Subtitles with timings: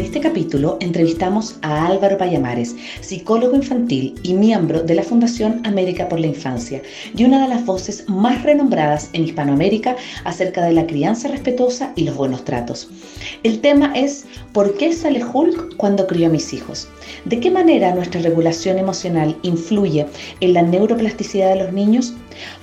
[0.00, 6.08] En este capítulo entrevistamos a Álvaro Payamares, psicólogo infantil y miembro de la Fundación América
[6.08, 6.80] por la Infancia
[7.14, 12.04] y una de las voces más renombradas en Hispanoamérica acerca de la crianza respetuosa y
[12.04, 12.88] los buenos tratos.
[13.42, 14.24] El tema es
[14.54, 16.88] ¿por qué sale Hulk cuando crió a mis hijos?
[17.26, 20.06] ¿De qué manera nuestra regulación emocional influye
[20.40, 22.14] en la neuroplasticidad de los niños?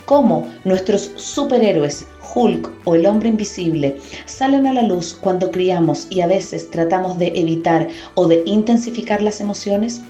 [0.06, 6.22] ¿Cómo nuestros superhéroes Hulk o el hombre invisible salen a la luz cuando criamos y
[6.22, 10.02] a veces tratamos de evitar o de intensificar las emociones?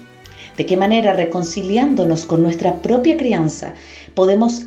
[0.56, 3.74] ¿De qué manera reconciliándonos con nuestra propia crianza
[4.14, 4.66] podemos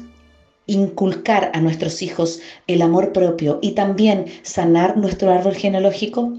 [0.66, 6.34] inculcar a nuestros hijos el amor propio y también sanar nuestro árbol genealógico?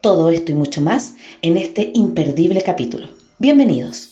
[0.00, 3.08] Todo esto y mucho más en este imperdible capítulo.
[3.38, 4.10] Bienvenidos.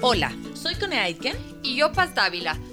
[0.00, 2.58] Hola, soy Cone Aitken y yo Paz Dávila.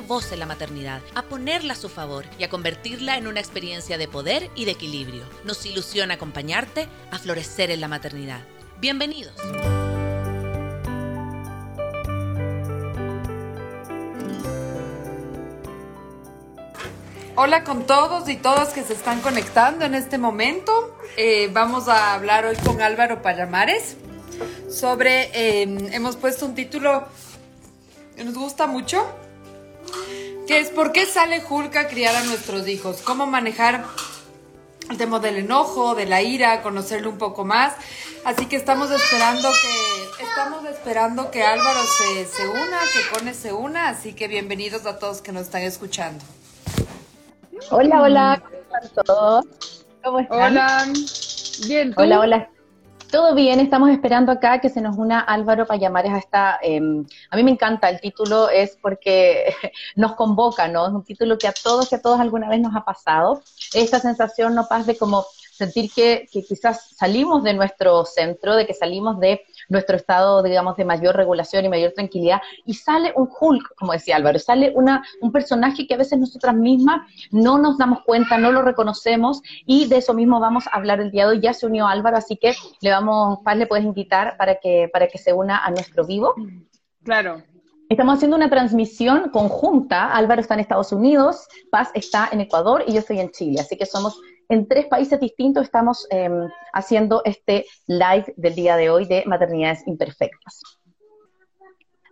[0.00, 3.98] voz en la maternidad, a ponerla a su favor y a convertirla en una experiencia
[3.98, 5.24] de poder y de equilibrio.
[5.44, 8.40] Nos ilusiona acompañarte a florecer en la maternidad.
[8.80, 9.34] Bienvenidos.
[17.34, 20.96] Hola con todos y todas que se están conectando en este momento.
[21.16, 23.96] Eh, vamos a hablar hoy con Álvaro Payamares
[24.68, 27.06] sobre, eh, hemos puesto un título
[28.14, 29.06] que nos gusta mucho,
[30.46, 33.02] que es ¿por qué sale Hulk a criar a nuestros hijos?
[33.02, 33.84] ¿Cómo manejar
[34.90, 37.74] el tema del enojo, de la ira, conocerlo un poco más?
[38.24, 43.52] Así que estamos esperando que estamos esperando que Álvaro se, se una, que Cone se
[43.52, 46.24] una, así que bienvenidos a todos que nos están escuchando.
[47.70, 49.44] Hola, hola, ¿cómo están todos?
[50.02, 50.52] ¿Cómo están?
[50.52, 50.86] Hola,
[51.66, 51.94] bien.
[51.96, 52.50] Hola, hola.
[53.10, 56.60] Todo bien, estamos esperando acá que se nos una Álvaro Payamares a esta...
[56.62, 59.52] Em, a mí me encanta el título, es porque
[59.96, 60.86] nos convoca, ¿no?
[60.86, 63.42] Es un título que a todos y a todos alguna vez nos ha pasado.
[63.74, 65.24] Esta sensación no pasa de como
[65.60, 70.76] sentir que, que quizás salimos de nuestro centro, de que salimos de nuestro estado, digamos,
[70.76, 75.04] de mayor regulación y mayor tranquilidad, y sale un Hulk, como decía Álvaro, sale una,
[75.20, 79.86] un personaje que a veces nosotras mismas no nos damos cuenta, no lo reconocemos, y
[79.86, 81.40] de eso mismo vamos a hablar el día de hoy.
[81.40, 85.08] Ya se unió Álvaro, así que le vamos, Paz, le puedes invitar para que, para
[85.08, 86.34] que se una a nuestro vivo.
[87.04, 87.42] Claro.
[87.90, 90.14] Estamos haciendo una transmisión conjunta.
[90.14, 93.60] Álvaro está en Estados Unidos, Paz está en Ecuador y yo estoy en Chile.
[93.60, 98.90] Así que somos en tres países distintos, estamos em, haciendo este live del día de
[98.90, 100.62] hoy de maternidades imperfectas.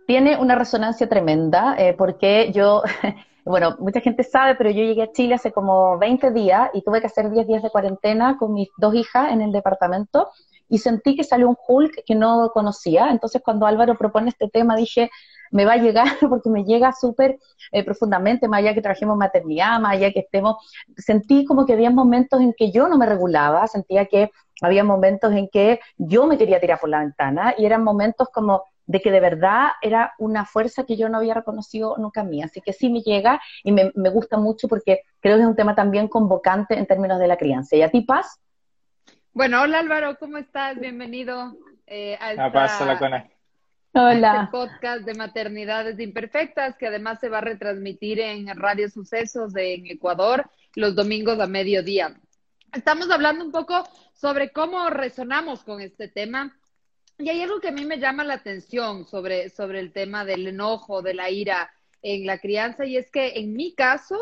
[0.05, 2.83] Tiene una resonancia tremenda eh, porque yo,
[3.45, 6.99] bueno, mucha gente sabe, pero yo llegué a Chile hace como 20 días y tuve
[6.99, 10.27] que hacer 10 días de cuarentena con mis dos hijas en el departamento
[10.67, 13.09] y sentí que salió un Hulk que no conocía.
[13.11, 15.09] Entonces, cuando Álvaro propone este tema, dije,
[15.51, 17.39] me va a llegar porque me llega súper
[17.71, 20.57] eh, profundamente, más allá que trabajemos maternidad, más allá que estemos,
[20.97, 25.33] sentí como que había momentos en que yo no me regulaba, sentía que había momentos
[25.33, 29.11] en que yo me quería tirar por la ventana y eran momentos como de que
[29.11, 32.45] de verdad era una fuerza que yo no había reconocido nunca mía.
[32.45, 35.75] Así que sí me llega y me, gusta mucho porque creo que es un tema
[35.75, 37.75] también convocante en términos de la crianza.
[37.75, 38.39] ¿Y a ti, Paz?
[39.31, 40.79] Bueno, hola Álvaro, ¿cómo estás?
[40.79, 41.55] Bienvenido
[41.85, 42.51] eh, a esta...
[42.51, 43.29] Paz, hola,
[43.93, 44.43] Hola.
[44.43, 49.87] Este podcast de maternidades imperfectas que además se va a retransmitir en Radio Sucesos en
[49.87, 52.15] Ecuador los domingos a mediodía.
[52.71, 53.83] Estamos hablando un poco
[54.13, 56.55] sobre cómo resonamos con este tema.
[57.17, 60.45] Y hay algo que a mí me llama la atención sobre, sobre el tema del
[60.45, 61.71] enojo, de la ira
[62.03, 64.17] en la crianza, y es que en mi caso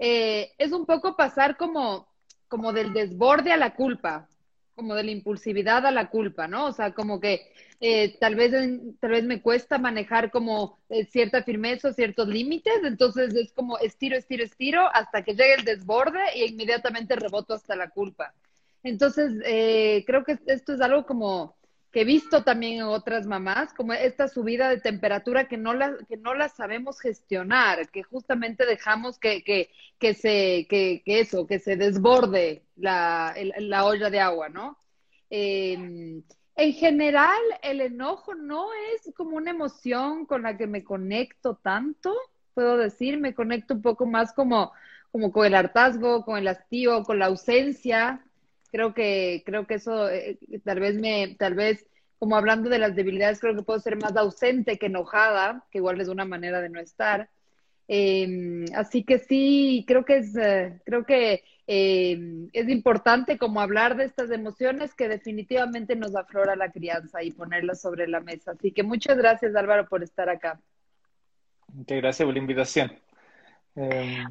[0.00, 2.08] eh, es un poco pasar como,
[2.48, 4.28] como del desborde a la culpa,
[4.74, 6.66] como de la impulsividad a la culpa, ¿no?
[6.66, 8.52] O sea, como que eh, tal, vez,
[9.00, 13.78] tal vez me cuesta manejar como eh, cierta firmeza o ciertos límites, entonces es como
[13.78, 18.34] estiro, estiro, estiro hasta que llegue el desborde y inmediatamente reboto hasta la culpa.
[18.82, 21.56] Entonces, eh, creo que esto es algo como
[21.94, 25.96] que he visto también en otras mamás, como esta subida de temperatura que no la,
[26.08, 29.70] que no la sabemos gestionar, que justamente dejamos que, que,
[30.00, 34.76] que se, que, que, eso, que se desborde la, la olla de agua, ¿no?
[35.30, 36.20] Eh,
[36.56, 42.12] en general, el enojo no es como una emoción con la que me conecto tanto,
[42.54, 44.72] puedo decir, me conecto un poco más como,
[45.12, 48.24] como con el hartazgo, con el hastío, con la ausencia.
[48.74, 51.86] Creo que, creo que eso eh, tal vez me, tal vez
[52.18, 56.00] como hablando de las debilidades, creo que puedo ser más ausente que enojada, que igual
[56.00, 57.30] es una manera de no estar.
[57.86, 63.96] Em, así que sí, creo que es, eh, creo que em, es importante como hablar
[63.96, 68.50] de estas emociones que definitivamente nos aflora la crianza y ponerlas sobre la mesa.
[68.58, 70.60] Así que muchas gracias Álvaro por estar acá.
[71.72, 72.92] Muchas gracias por la invitación.
[73.76, 74.26] Em,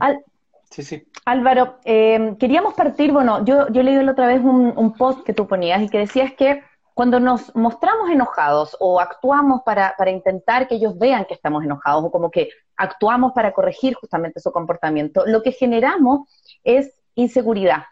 [0.74, 1.08] sí, sí.
[1.26, 5.48] Álvaro, queríamos partir, bueno, yo, yo leí la otra vez un, un post que tú
[5.48, 10.76] ponías y que decías que cuando nos mostramos enojados o actuamos para, para, intentar que
[10.76, 15.42] ellos vean que estamos enojados o como que actuamos para corregir justamente su comportamiento, lo
[15.42, 16.28] que generamos
[16.64, 17.84] es inseguridad.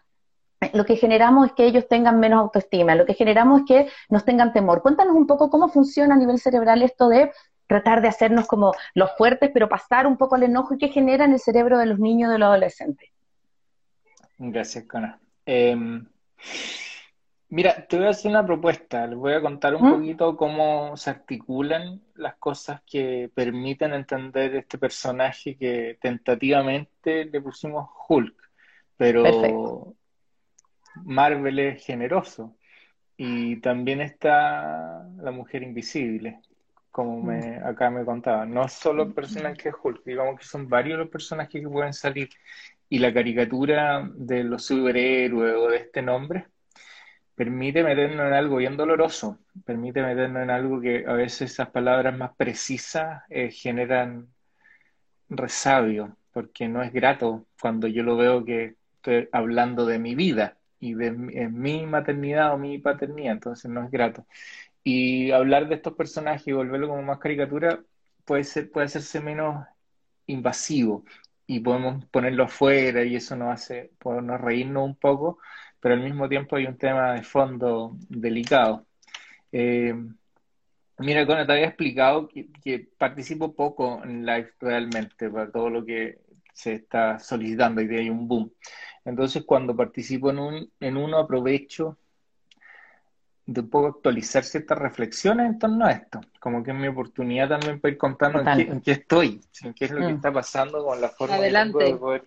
[0.72, 4.24] Lo que generamos es que ellos tengan menos autoestima, lo que generamos es que nos
[4.24, 4.80] tengan temor.
[4.80, 7.32] Cuéntanos un poco cómo funciona a nivel cerebral esto de
[7.66, 11.24] tratar de hacernos como los fuertes, pero pasar un poco el enojo y qué genera
[11.24, 13.10] en el cerebro de los niños y de los adolescentes.
[14.38, 15.18] Gracias, Cona.
[15.46, 16.06] Em,
[17.52, 19.06] Mira, te voy a hacer una propuesta.
[19.06, 19.92] Les voy a contar un ¿Mm?
[19.92, 27.90] poquito cómo se articulan las cosas que permiten entender este personaje que tentativamente le pusimos
[28.08, 28.34] Hulk,
[28.96, 29.94] pero
[31.04, 32.56] Marvel es generoso.
[33.18, 36.40] Y también está la mujer invisible,
[36.92, 37.66] como me, mm.
[37.66, 38.46] acá me contaba.
[38.46, 42.28] No solo el personaje Hulk, digamos que son varios los personajes que pueden salir.
[42.88, 46.46] Y la caricatura de los superhéroes o de este nombre
[47.34, 52.16] permite meternos en algo bien doloroso, permite meternos en algo que a veces esas palabras
[52.16, 54.28] más precisas eh, generan
[55.30, 60.58] resabio, porque no es grato cuando yo lo veo que estoy hablando de mi vida
[60.78, 64.26] y de mi maternidad o mi paternidad, entonces no es grato.
[64.84, 67.82] Y hablar de estos personajes y volverlo como más caricatura
[68.24, 69.64] puede, ser, puede hacerse menos
[70.26, 71.04] invasivo
[71.46, 75.38] y podemos ponerlo afuera y eso nos hace, podemos reírnos un poco,
[75.80, 78.86] pero al mismo tiempo hay un tema de fondo delicado.
[79.50, 79.94] Eh,
[80.98, 86.18] mira, Cona, te había explicado que, participo poco en live realmente, para todo lo que
[86.54, 88.52] se está solicitando y hay un boom.
[89.04, 91.98] Entonces, cuando participo en, un, en uno, aprovecho
[93.46, 96.20] de un poco actualizar ciertas reflexiones en torno a esto.
[96.38, 99.90] Como que es mi oportunidad también para ir contando en qué, estoy, en qué es
[99.90, 100.16] lo que mm.
[100.16, 102.24] está pasando con la forma de poder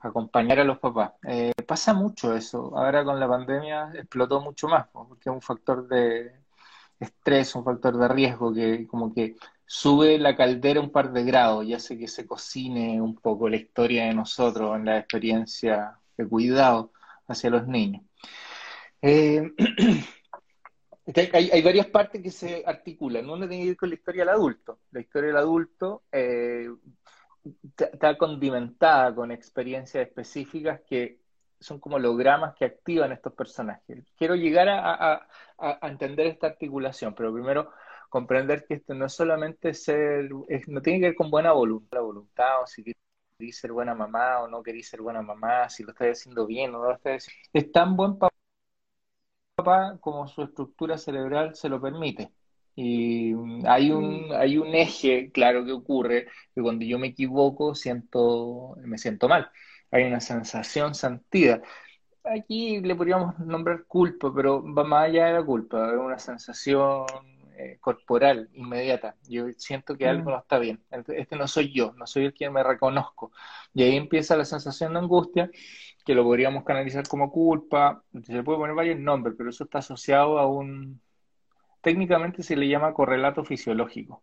[0.00, 1.12] acompañar a los papás.
[1.26, 2.76] Eh, pasa mucho eso.
[2.76, 6.32] Ahora con la pandemia explotó mucho más, porque es un factor de
[6.98, 9.36] estrés, un factor de riesgo que como que
[9.66, 13.56] sube la caldera un par de grados y hace que se cocine un poco la
[13.56, 16.92] historia de nosotros en la experiencia de cuidado
[17.28, 18.02] hacia los niños.
[19.02, 19.52] Eh,
[21.32, 23.28] hay, hay, varias partes que se articulan.
[23.28, 24.80] Una tiene que ver con la historia del adulto.
[24.90, 26.68] La historia del adulto eh,
[27.76, 31.20] está condimentada con experiencias específicas que
[31.60, 34.04] son como logramas que activan estos personajes.
[34.16, 35.26] Quiero llegar a,
[35.82, 37.72] entender esta articulación, pero primero
[38.08, 42.02] comprender que esto no es solamente ser, no tiene que ver con buena voluntad, la
[42.02, 45.90] voluntad o si queréis ser buena mamá o no queréis ser buena mamá, si lo
[45.90, 47.48] estás haciendo bien o no lo estás haciendo.
[47.52, 48.18] Es tan buen
[50.00, 52.30] como su estructura cerebral se lo permite.
[52.74, 53.34] Y
[53.66, 54.32] hay un, mm.
[54.36, 59.50] hay un eje claro que ocurre, que cuando yo me equivoco siento, me siento mal.
[59.90, 61.60] Hay una sensación sentida.
[62.24, 67.06] Aquí le podríamos nombrar culpa, pero va más allá de la culpa, es una sensación
[67.58, 69.16] eh, corporal inmediata.
[69.28, 70.32] Yo siento que algo mm.
[70.32, 70.80] no está bien.
[71.08, 73.32] Este no soy yo, no soy el quien me reconozco.
[73.74, 75.50] Y ahí empieza la sensación de angustia,
[76.04, 78.04] que lo podríamos canalizar como culpa.
[78.22, 81.00] Se puede poner varios nombres, pero eso está asociado a un
[81.82, 84.22] técnicamente se le llama correlato fisiológico.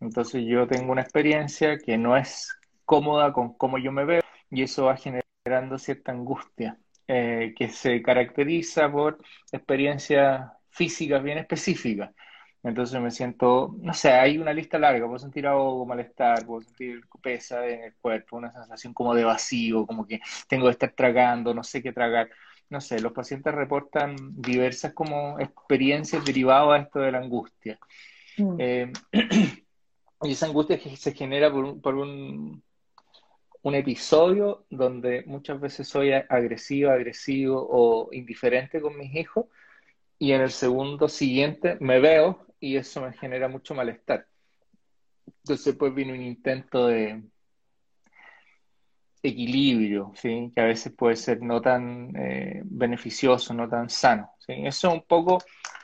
[0.00, 2.54] Entonces yo tengo una experiencia que no es
[2.84, 6.78] cómoda con cómo yo me veo y eso va generando cierta angustia
[7.08, 9.18] eh, que se caracteriza por
[9.52, 12.10] experiencias físicas bien específicas.
[12.66, 17.00] Entonces me siento, no sé, hay una lista larga, puedo sentir algo malestar, puedo sentir
[17.22, 21.54] pesa en el cuerpo, una sensación como de vacío, como que tengo que estar tragando,
[21.54, 22.28] no sé qué tragar
[22.68, 27.78] no sé, los pacientes reportan diversas como experiencias derivadas a esto de la angustia.
[28.38, 28.56] Mm.
[28.58, 28.92] Eh,
[30.22, 32.62] y esa angustia se genera por, un, por un,
[33.62, 39.46] un, episodio donde muchas veces soy agresivo, agresivo o indiferente con mis hijos
[40.18, 44.26] y en el segundo siguiente me veo y eso me genera mucho malestar.
[45.26, 47.22] Entonces pues viene un intento de,
[49.26, 50.52] equilibrio, ¿sí?
[50.54, 54.30] que a veces puede ser no tan eh, beneficioso, no tan sano.
[54.38, 54.52] ¿sí?
[54.64, 55.38] Eso es un poco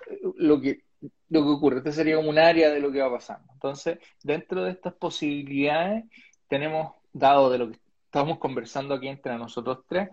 [0.08, 0.84] eh, lo que,
[1.28, 1.78] lo que ocurre.
[1.78, 3.52] Este sería como un área de lo que va pasando.
[3.52, 6.04] Entonces, dentro de estas posibilidades,
[6.48, 10.10] tenemos, dado de lo que estamos conversando aquí entre nosotros tres,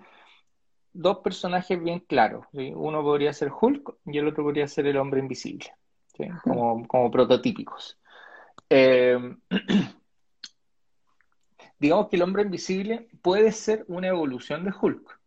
[0.92, 2.46] dos personajes bien claros.
[2.52, 5.72] Uno podría ser Hulk y el otro podría ser el hombre invisible,
[6.44, 7.98] como, como, prototípicos.
[8.70, 9.18] Eh,
[11.80, 15.20] digamos que el hombre invisible puede ser una evolución de Hulk.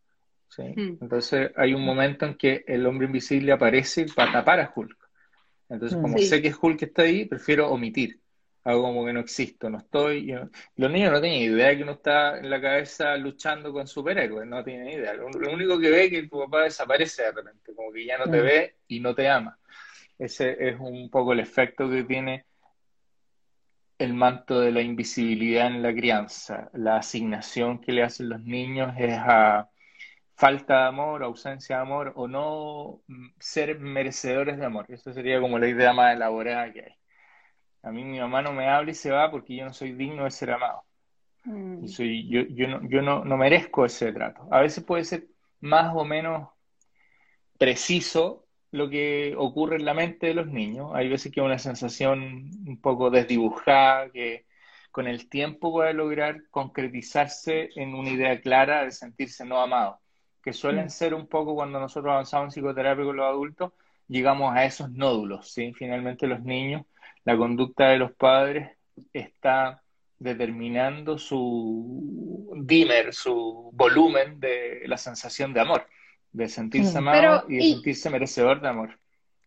[0.59, 0.99] Hmm.
[1.01, 4.99] Entonces hay un momento en que el hombre invisible aparece para tapar a Hulk.
[5.69, 8.21] Entonces, como sé que Hulk está ahí, prefiero omitir.
[8.65, 10.35] Hago como que no existo, no estoy.
[10.77, 14.63] Los niños no tienen idea que uno está en la cabeza luchando con superhéroes, no
[14.63, 15.15] tienen idea.
[15.15, 18.31] Lo, único que ve es que tu papá desaparece de repente, como que ya no
[18.31, 18.45] te hmm.
[18.45, 19.59] ve y no te ama.
[20.23, 22.47] Ese es un poco el efecto que tiene
[23.99, 26.71] el manto de la invisibilidad en la crianza.
[26.75, 29.69] La asignación que le hacen los niños es a
[30.37, 33.01] falta de amor, ausencia de amor o no
[33.41, 34.87] ser merecedores de amor.
[34.91, 36.95] Eso sería como la idea más elaborada que hay.
[37.83, 40.23] A mí mi mamá no me habla y se va porque yo no soy digno
[40.23, 40.85] de ser amado.
[41.43, 41.89] Mm.
[41.89, 44.47] Soy, yo, yo, no, yo no, no merezco ese trato.
[44.53, 45.27] A veces puede ser
[45.59, 46.49] más o menos
[47.59, 50.91] preciso lo que ocurre en la mente de los niños.
[50.95, 54.47] Hay veces que una sensación un poco desdibujada que
[54.91, 60.01] con el tiempo puede lograr concretizarse en una idea clara de sentirse no amado,
[60.43, 60.91] que suelen mm.
[60.91, 63.73] ser un poco cuando nosotros avanzamos en psicoterapia con los adultos,
[64.09, 65.73] llegamos a esos nódulos, ¿sí?
[65.75, 66.83] Finalmente los niños,
[67.25, 68.71] la conducta de los padres
[69.13, 69.83] está
[70.19, 75.87] determinando su dimmer, su volumen de la sensación de amor
[76.33, 78.99] de sentirse amado y de sentirse merecedor de amor.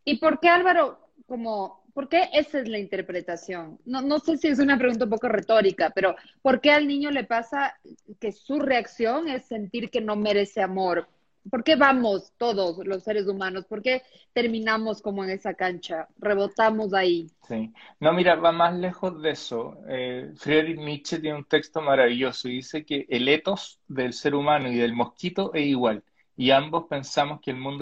[0.03, 3.79] ¿Y por qué Álvaro, como, por qué esa es la interpretación?
[3.85, 7.09] No, no sé si es una pregunta un poco retórica, pero ¿por qué al niño
[7.11, 7.75] le pasa
[8.19, 11.07] que su reacción es sentir que no merece amor?
[11.49, 13.65] ¿Por qué vamos todos los seres humanos?
[13.65, 14.01] ¿Por qué
[14.33, 16.07] terminamos como en esa cancha?
[16.17, 17.29] Rebotamos ahí.
[17.47, 17.71] Sí.
[17.99, 19.77] No, mira, va más lejos de eso.
[19.87, 24.71] Eh, Friedrich Nietzsche tiene un texto maravilloso y dice que el etos del ser humano
[24.71, 26.03] y del mosquito es igual
[26.37, 27.81] y ambos pensamos que el mundo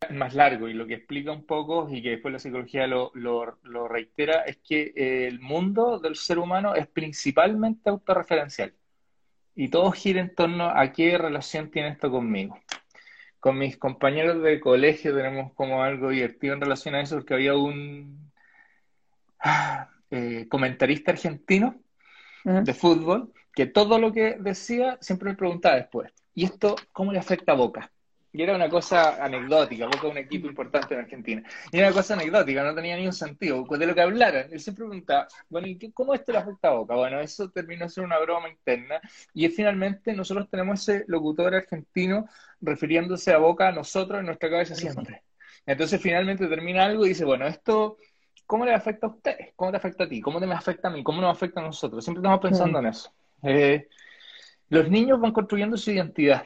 [0.00, 3.12] es más largo y lo que explica un poco y que después la psicología lo,
[3.14, 8.74] lo, reitera es que el mundo del ser humano es principalmente autorreferencial
[9.54, 12.58] y todo gira en torno a qué relación tiene esto conmigo.
[13.38, 17.54] Con mis compañeros de colegio tenemos como algo divertido en relación a eso porque había
[17.54, 18.32] un
[19.40, 21.76] ah, eh, comentarista argentino
[22.44, 27.18] de fútbol que todo lo que decía siempre me preguntaba después, ¿y esto cómo le
[27.18, 27.90] afecta a Boca?
[28.34, 31.42] Y era una cosa anecdótica, Boca es un equipo importante en Argentina.
[31.70, 33.62] Y era una cosa anecdótica, no tenía ni un sentido.
[33.64, 36.94] De lo que hablara, él siempre preguntaba, bueno, ¿y cómo esto le afecta a Boca?
[36.94, 39.02] Bueno, eso terminó ser una broma interna.
[39.34, 42.26] Y finalmente nosotros tenemos ese locutor argentino
[42.62, 45.22] refiriéndose a Boca a nosotros en nuestra cabeza siempre.
[45.66, 47.98] Entonces finalmente termina algo y dice, bueno, esto
[48.46, 49.52] ¿cómo le afecta a ustedes?
[49.56, 50.20] ¿Cómo te afecta a ti?
[50.20, 51.02] ¿Cómo te me afecta a mí?
[51.02, 52.04] ¿Cómo nos afecta a nosotros?
[52.04, 53.12] Siempre estamos pensando en eso.
[53.42, 53.88] Eh,
[54.68, 56.44] los niños van construyendo su identidad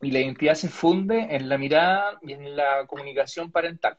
[0.00, 3.96] y la identidad se funde en la mirada y en la comunicación parental.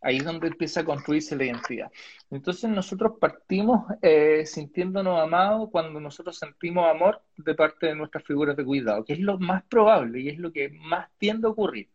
[0.00, 1.90] Ahí es donde empieza a construirse la identidad.
[2.30, 8.56] Entonces nosotros partimos eh, sintiéndonos amados cuando nosotros sentimos amor de parte de nuestras figuras
[8.56, 11.88] de cuidado, que es lo más probable y es lo que más tiende a ocurrir.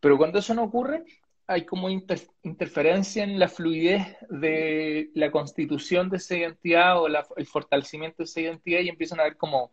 [0.00, 1.04] Pero cuando eso no ocurre,
[1.48, 8.18] hay como interferencia en la fluidez de la constitución de esa identidad o el fortalecimiento
[8.18, 9.72] de esa identidad y empiezan a haber como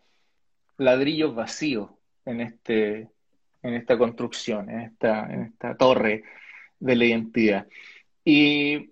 [0.77, 1.89] ladrillos vacíos
[2.23, 3.09] en, este,
[3.61, 6.23] en esta construcción, en esta, en esta torre
[6.79, 7.67] de la identidad.
[8.23, 8.91] Y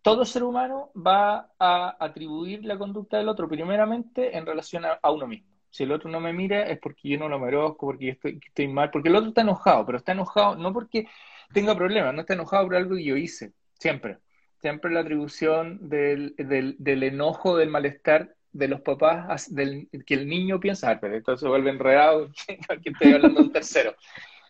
[0.00, 5.26] todo ser humano va a atribuir la conducta del otro primeramente en relación a, uno
[5.26, 5.48] mismo.
[5.68, 8.68] Si el otro no me mira es porque yo no lo merezco, porque yo estoy
[8.68, 11.08] mal, porque el otro está enojado, pero está enojado no porque
[11.52, 14.18] tenga problemas, no está enojado por algo que yo hice, siempre.
[14.60, 20.60] Siempre la atribución del, del, enojo, del malestar de los papás, del, que el niño
[20.60, 23.94] piensa, ah, pero entonces se vuelve enredado, que estoy hablando de un tercero.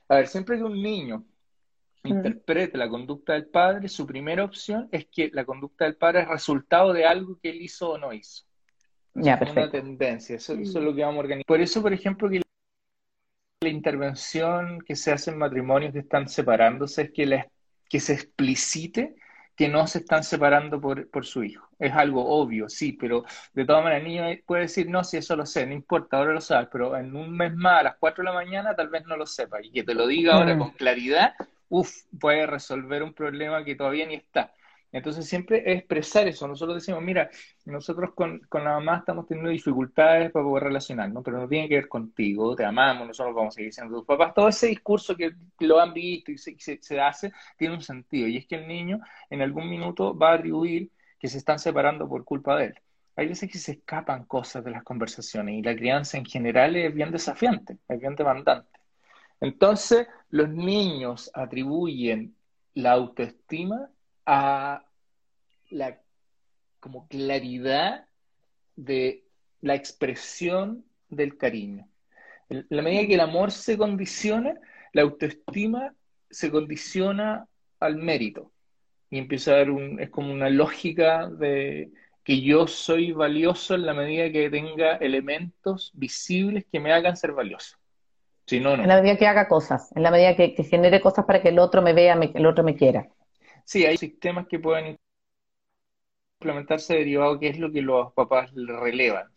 [0.08, 1.24] A ver, siempre que un niño
[2.02, 2.08] mm.
[2.08, 6.28] interprete la conducta del padre, su primera opción es que la conducta del padre es
[6.28, 8.44] resultado de algo que él hizo o no hizo.
[9.14, 11.46] Ya, es una tendencia, eso, eso, es lo que vamos a organizar.
[11.46, 12.42] Por eso, por ejemplo, que
[13.62, 17.44] la intervención que se hace en matrimonios que están separándose es que,
[17.90, 19.16] que se explicite
[19.54, 21.68] que no se están separando por, por, su hijo.
[21.78, 25.36] Es algo obvio, sí, pero de todas maneras el niño puede decir, no, si eso
[25.36, 28.24] lo sé, no importa, ahora lo sabes, pero en un mes más, a las 4
[28.24, 29.58] de la mañana, tal vez no lo sepa.
[29.62, 30.58] Y que te lo diga ahora mm.
[30.58, 31.34] con claridad,
[31.68, 34.54] uff, puede resolver un problema que todavía ni está.
[34.92, 36.48] Entonces siempre es expresar eso.
[36.48, 37.30] Nosotros decimos, mira,
[37.64, 41.76] nosotros con, con, la mamá estamos teniendo dificultades para poder relacionarnos, pero no tiene que
[41.76, 44.34] ver contigo, te amamos, nosotros vamos a seguir siendo tus papás.
[44.34, 48.26] Todo ese discurso que lo han visto y se, se, hace tiene un sentido.
[48.26, 52.08] Y es que el niño en algún minuto va a atribuir que se están separando
[52.08, 52.74] por culpa de él.
[53.16, 56.92] Hay veces que se escapan cosas de las conversaciones y la crianza en general es
[56.94, 58.80] bien desafiante, es bien demandante.
[59.40, 62.34] Entonces, los niños atribuyen
[62.74, 63.90] la autoestima
[64.26, 64.84] a
[65.70, 66.00] la
[66.80, 68.06] como claridad
[68.76, 69.24] de
[69.60, 71.88] la expresión del cariño.
[72.48, 74.54] En la medida que el amor se condiciona,
[74.92, 75.94] la autoestima
[76.30, 77.46] se condiciona
[77.78, 78.50] al mérito.
[79.10, 81.90] Y empieza a haber un, es como una lógica de
[82.24, 87.32] que yo soy valioso en la medida que tenga elementos visibles que me hagan ser
[87.32, 87.76] valioso.
[88.82, 91.58] En la medida que haga cosas, en la medida que, genere cosas para que el
[91.58, 93.08] otro me vea, el otro me quiera.
[93.70, 94.98] Sí, hay sistemas que pueden
[96.40, 99.30] implementarse derivado que es lo que los papás relevan.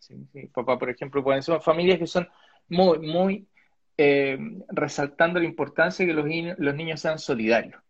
[0.52, 2.28] Papá, por ejemplo, pueden ser familias que son
[2.68, 3.48] muy, muy
[3.96, 4.36] eh,
[4.70, 7.80] resaltando la importancia de que los, los niños sean solidarios.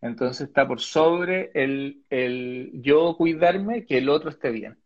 [0.00, 4.78] Entonces está por sobre el, el, yo cuidarme que el otro esté bien.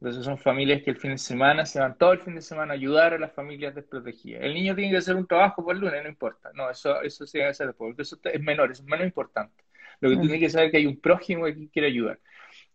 [0.00, 2.74] Entonces son familias que el fin de semana se van todo el fin de semana
[2.74, 4.44] a ayudar a las familias desprotegidas.
[4.44, 6.52] El niño tiene que hacer un trabajo por lunes, no importa.
[6.54, 9.65] No, eso, eso se debe hacer después, porque eso es menor, es menos importante.
[10.00, 10.20] Lo que mm.
[10.20, 12.18] tiene que saber es que hay un prójimo que quiere ayudar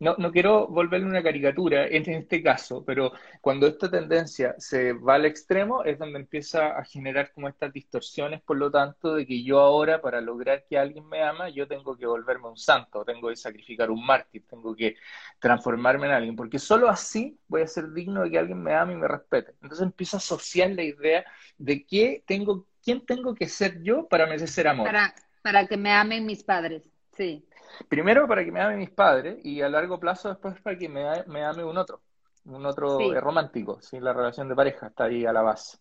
[0.02, 5.14] no, no quiero volverle una caricatura en este caso, pero cuando esta tendencia se va
[5.14, 9.44] al extremo es donde empieza a generar como estas distorsiones, por lo tanto, de que
[9.44, 13.30] yo ahora para lograr que alguien me ama, yo tengo que volverme un santo, tengo
[13.30, 14.96] que sacrificar un mártir, tengo que
[15.40, 18.94] transformarme en alguien, porque solo así voy a ser digno de que alguien me ame
[18.94, 19.52] y me respete.
[19.62, 21.24] Entonces empiezo a asociar la idea
[21.60, 24.88] de que tengo, quién tengo que ser yo para merecer amor.
[24.88, 25.14] Para,
[25.44, 27.46] para que me amen mis padres, sí.
[27.88, 31.06] Primero para que me ame mis padres y a largo plazo después para que me,
[31.08, 32.02] ame un otro,
[32.46, 34.00] un otro romántico, ¿sí?
[34.00, 35.78] la relación de pareja está ahí a la base.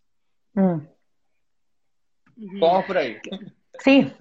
[0.54, 0.78] Mm.
[2.60, 3.18] Vamos por ahí.
[3.78, 4.12] Sí,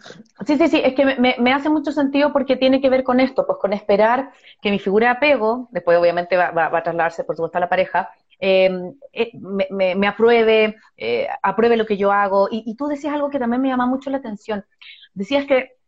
[0.46, 3.46] sí, sí, sí, es que me, hace mucho sentido porque tiene que ver con esto,
[3.46, 7.58] pues con esperar que mi figura de apego, después obviamente va, a trasladarse por supuesto
[7.58, 12.48] a la pareja, em, eh, me, apruebe, eh, apruebe lo que yo hago.
[12.50, 14.66] y, tú decías algo que también me llama mucho la atención.
[15.14, 15.79] Decías que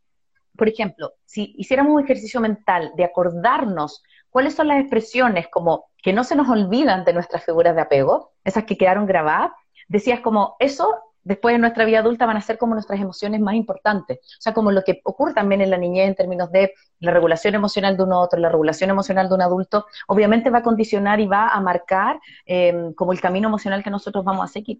[0.61, 6.13] por ejemplo, si hiciéramos un ejercicio mental de acordarnos cuáles son las expresiones como que
[6.13, 9.53] no se nos olvidan de nuestras figuras de apego, esas que quedaron grabadas,
[9.87, 10.87] decías como eso
[11.23, 14.19] después en nuestra vida adulta van a ser como nuestras emociones más importantes.
[14.19, 17.55] O sea, como lo que ocurre también en la niñez en términos de la regulación
[17.55, 21.25] emocional de un otro, la regulación emocional de un adulto, obviamente va a condicionar y
[21.25, 24.79] va a marcar eh, como el camino emocional que nosotros vamos a seguir.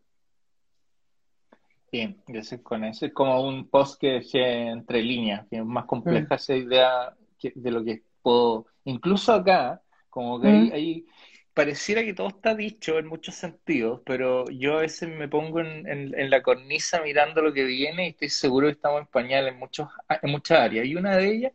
[1.92, 3.06] Sí, yo con eso.
[3.06, 6.34] Es como un post que dejé entre líneas, que es más compleja mm.
[6.34, 8.68] esa idea de lo que puedo.
[8.86, 10.72] Incluso acá, como que mm.
[10.74, 11.06] hay,
[11.54, 15.86] pareciera que todo está dicho en muchos sentidos, pero yo a veces me pongo en,
[15.88, 19.60] en, la cornisa mirando lo que viene y estoy seguro que estamos en pañal en,
[19.60, 19.90] muchos,
[20.22, 20.86] en muchas áreas.
[20.86, 21.54] Y una de ellas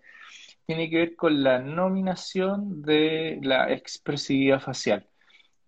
[0.66, 5.06] tiene que ver con la nominación de la expresividad facial.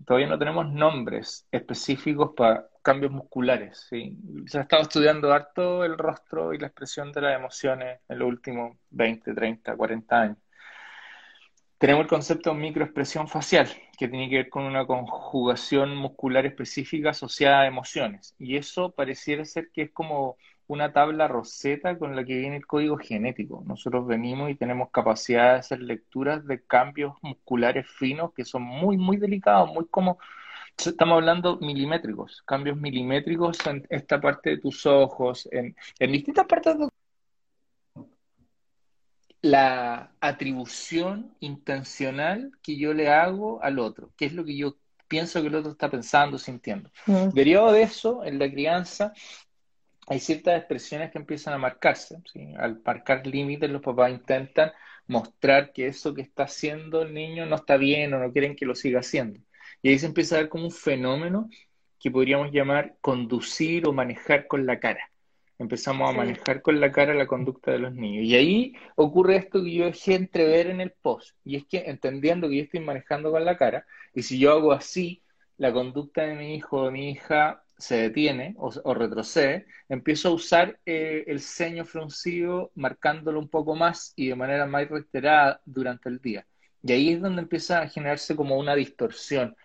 [0.06, 3.86] Todavía no tenemos nombres específicos para cambios musculares.
[3.90, 4.16] ¿sí?
[4.46, 8.26] Se ha estado estudiando harto el rostro y la expresión de las emociones en los
[8.26, 10.38] últimos 20, 30, 40 años.
[11.76, 17.10] Tenemos el concepto de microexpresión facial, que tiene que ver con una conjugación muscular específica
[17.10, 18.34] asociada a emociones.
[18.38, 22.66] Y eso pareciera ser que es como una tabla roseta con la que viene el
[22.66, 23.62] código genético.
[23.66, 28.96] Nosotros venimos y tenemos capacidad de hacer lecturas de cambios musculares finos que son muy,
[28.96, 30.18] muy delicados, muy como
[30.86, 36.88] estamos hablando milimétricos, cambios milimétricos en esta parte de tus ojos, en, distintas partes de
[39.40, 45.40] la atribución intencional que yo le hago al otro, que es lo que yo pienso
[45.40, 46.90] que el otro está pensando, sintiendo.
[47.06, 47.30] Mm.
[47.30, 49.12] Derivado de eso, en la crianza,
[50.06, 52.18] hay ciertas expresiones que empiezan a marcarse.
[52.56, 54.72] Al marcar límites, los papás intentan
[55.06, 58.66] mostrar que eso que está haciendo el niño no está bien o no quieren que
[58.66, 59.40] lo siga haciendo.
[59.82, 61.48] Y ahí se empieza a ver como un fenómeno
[61.98, 65.10] que podríamos llamar conducir o manejar con la cara.
[65.58, 68.24] Empezamos a manejar con la cara la conducta de los niños.
[68.24, 71.36] Y ahí ocurre esto que yo dejé entrever en el post.
[71.44, 74.72] Y es que entendiendo que yo estoy manejando con la cara, y si yo hago
[74.72, 75.22] así,
[75.56, 80.32] la conducta de mi hijo o de mi hija se detiene o, retrocede, empiezo a
[80.32, 86.08] usar eh, el ceño fruncido marcándolo un poco más y de manera más reiterada durante
[86.08, 86.46] el día.
[86.82, 89.56] Y ahí es donde empieza a generarse como una distorsión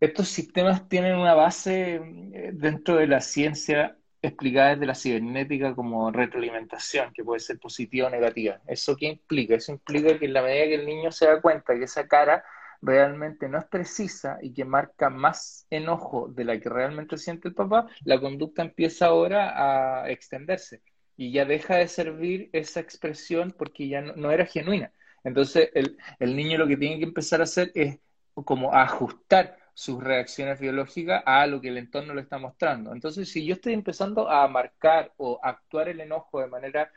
[0.00, 6.10] estos sistemas tienen una base eh, dentro de la ciencia explicada desde la cibernética como
[6.10, 8.60] retroalimentación, que puede ser positiva o negativa.
[8.66, 9.54] ¿Eso qué implica?
[9.54, 12.44] Eso implica que en la medida que el niño se da cuenta que esa cara
[12.80, 17.54] realmente no es precisa y que marca más enojo de la que realmente siente el
[17.54, 20.82] papá, la conducta empieza ahora a extenderse
[21.16, 24.92] y ya deja de servir esa expresión porque ya no, era genuina.
[25.24, 27.98] Entonces el, el niño lo que tiene que empezar a hacer es
[28.34, 32.92] como ajustar sus reacciones biológicas a lo que el entorno le está mostrando.
[32.92, 36.90] Entonces, si yo estoy empezando a marcar o actuar el enojo de manera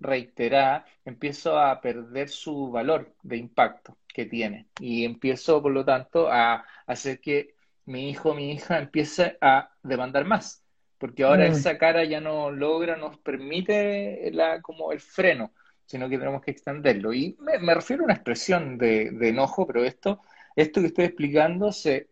[0.00, 6.28] reiterada, empiezo a perder su valor de impacto que tiene y empiezo, por lo tanto,
[6.28, 10.60] a hacer que mi hijo o mi hija empiece a demandar más,
[10.98, 11.52] porque ahora mm.
[11.52, 15.52] esa cara ya no logra, nos permite la, como el freno,
[15.86, 17.12] sino que tenemos que extenderlo.
[17.14, 20.20] Y me, refiero a una expresión de, de enojo, pero esto
[20.56, 22.08] esto que estoy explicando se,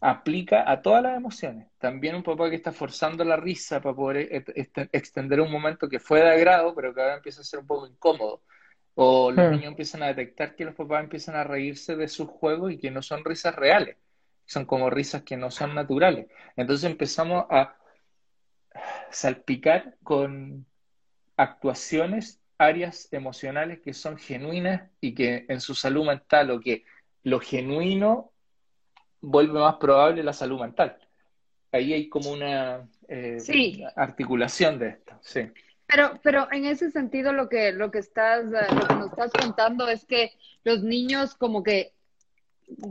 [0.00, 1.66] aplica a todas las emociones.
[1.78, 5.88] También un papá que está forzando la risa para poder e, e, extender un momento
[5.88, 8.42] que fue de agrado, pero que ahora empieza a ser un poco incómodo.
[8.94, 9.50] O los hmm.
[9.50, 12.90] niños empiezan a detectar que los papás empiezan a reírse de sus juegos y que
[12.90, 13.96] no son risas reales.
[14.46, 16.26] Son como risas que no son naturales.
[16.56, 17.76] Entonces empezamos a
[19.10, 20.66] salpicar con
[21.36, 26.84] actuaciones áreas emocionales que son genuinas y que en su salud mental o que
[27.22, 28.32] lo genuino
[29.20, 30.98] vuelve más probable la salud mental.
[31.70, 33.38] Ahí hay como una eh,
[33.94, 35.48] articulación de esto, sí.
[35.86, 39.88] Pero, pero en ese sentido lo que, lo que estás, lo que nos estás contando
[39.88, 40.32] es que
[40.64, 41.92] los niños como que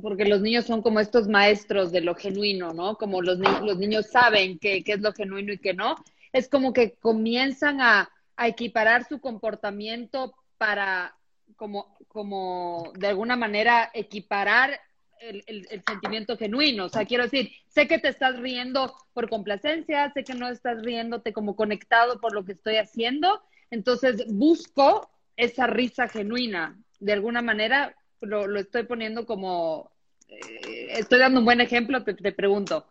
[0.01, 2.95] porque los niños son como estos maestros de lo genuino, ¿no?
[2.95, 5.95] Como los, los niños saben qué, qué es lo genuino y qué no.
[6.33, 11.17] Es como que comienzan a, a equiparar su comportamiento para,
[11.55, 14.79] como, como de alguna manera, equiparar
[15.19, 16.85] el, el, sentimiento genuino.
[16.85, 20.81] O sea, quiero decir, sé que te estás riendo por complacencia, sé que no estás
[20.83, 26.77] riéndote como conectado por lo que estoy haciendo, entonces busco esa risa genuina.
[26.99, 29.91] De alguna manera lo, lo estoy poniendo como,
[30.27, 32.87] eh, estoy dando un buen ejemplo, te, te pregunto.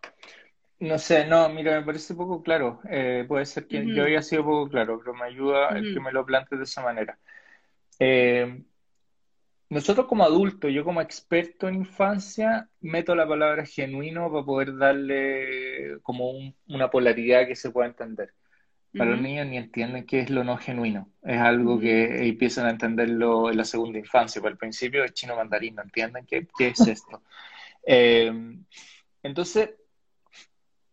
[0.78, 2.80] No sé, no, mira, me parece poco claro.
[2.88, 6.12] Eh, puede ser que yo haya sido poco claro, pero me ayuda el que me
[6.12, 7.18] lo plantees de esa manera.
[7.98, 8.62] Eh,
[9.68, 15.98] nosotros como adultos, yo como experto en infancia, meto la palabra genuino para poder darle
[16.02, 16.32] como
[16.68, 18.32] una polaridad que se pueda entender.
[18.96, 21.10] Para los niños ni entienden qué es lo no genuino.
[21.22, 24.40] Es algo que empiezan a entenderlo en la segunda infancia.
[24.40, 27.22] Para el principio es chino mandarín, no entienden qué, qué es esto.
[27.88, 28.32] Eh,
[29.22, 29.70] entonces,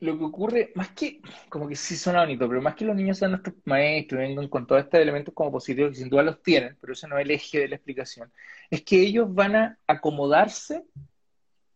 [0.04, 3.18] lo que ocurre, más que, como que sí suena bonito, pero más que los niños
[3.18, 6.78] sean nuestros maestros, vengan con todos estos elementos como positivos, que sin duda los tienen,
[6.82, 8.32] pero ese no es el eje de la explicación,
[8.70, 10.84] es que ellos van a acomodarse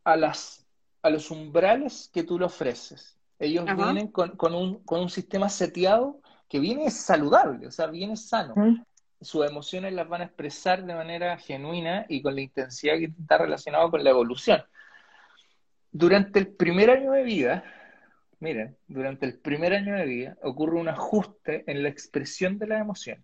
[0.04, 0.68] a, las,
[1.02, 3.18] a los umbrales que tú le ofreces.
[3.40, 8.56] Ellos vienen con, un, con un sistema seteado que viene saludable, o sea, viene sano.
[9.22, 13.38] Sus emociones las van a expresar de manera genuina y con la intensidad que está
[13.38, 14.62] relacionada con la evolución.
[15.92, 17.64] Durante el primer año de vida,
[18.40, 22.82] miren, durante el primer año de vida ocurre un ajuste en la expresión de las
[22.82, 23.24] emociones.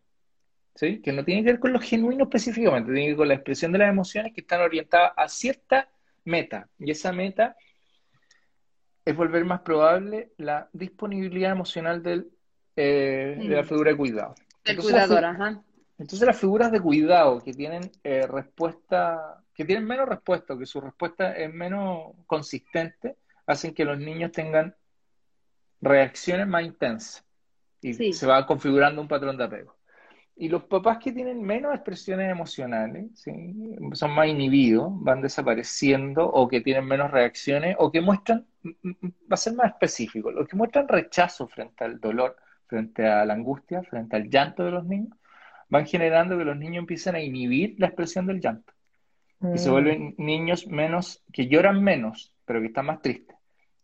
[0.76, 1.02] ¿Sí?
[1.02, 3.71] Que no tiene que ver con lo genuino específicamente, tiene que ver con la expresión
[3.71, 5.88] de las emociones que están orientadas a cierta
[6.26, 6.67] meta.
[6.80, 7.56] Y esa meta
[9.06, 12.32] es volver más probable la disponibilidad emocional del,
[12.76, 13.65] eh, de la mm.
[13.65, 14.36] figura de cuidado.
[14.63, 15.63] El cuidador, ajá.
[15.99, 20.82] Entonces las figuras de cuidado que tienen eh, respuesta, que tienen menos respuesta, que su
[20.82, 24.76] respuesta es menos consistente, hacen que los niños tengan
[25.83, 27.25] reacciones más intensas
[27.81, 29.75] y se va configurando un patrón de apego.
[30.35, 33.11] Y los papás que tienen menos expresiones emocionales,
[33.93, 39.37] son más inhibidos, van desapareciendo o que tienen menos reacciones o que muestran, va a
[39.37, 44.15] ser más específico, los que muestran rechazo frente al dolor, frente a la angustia, frente
[44.15, 45.15] al llanto de los niños,
[45.69, 48.73] van generando que los niños empiecen a inhibir la expresión del llanto.
[49.53, 49.71] Y se mm.
[49.71, 53.35] vuelven niños menos, que lloran menos, pero que están más tristes.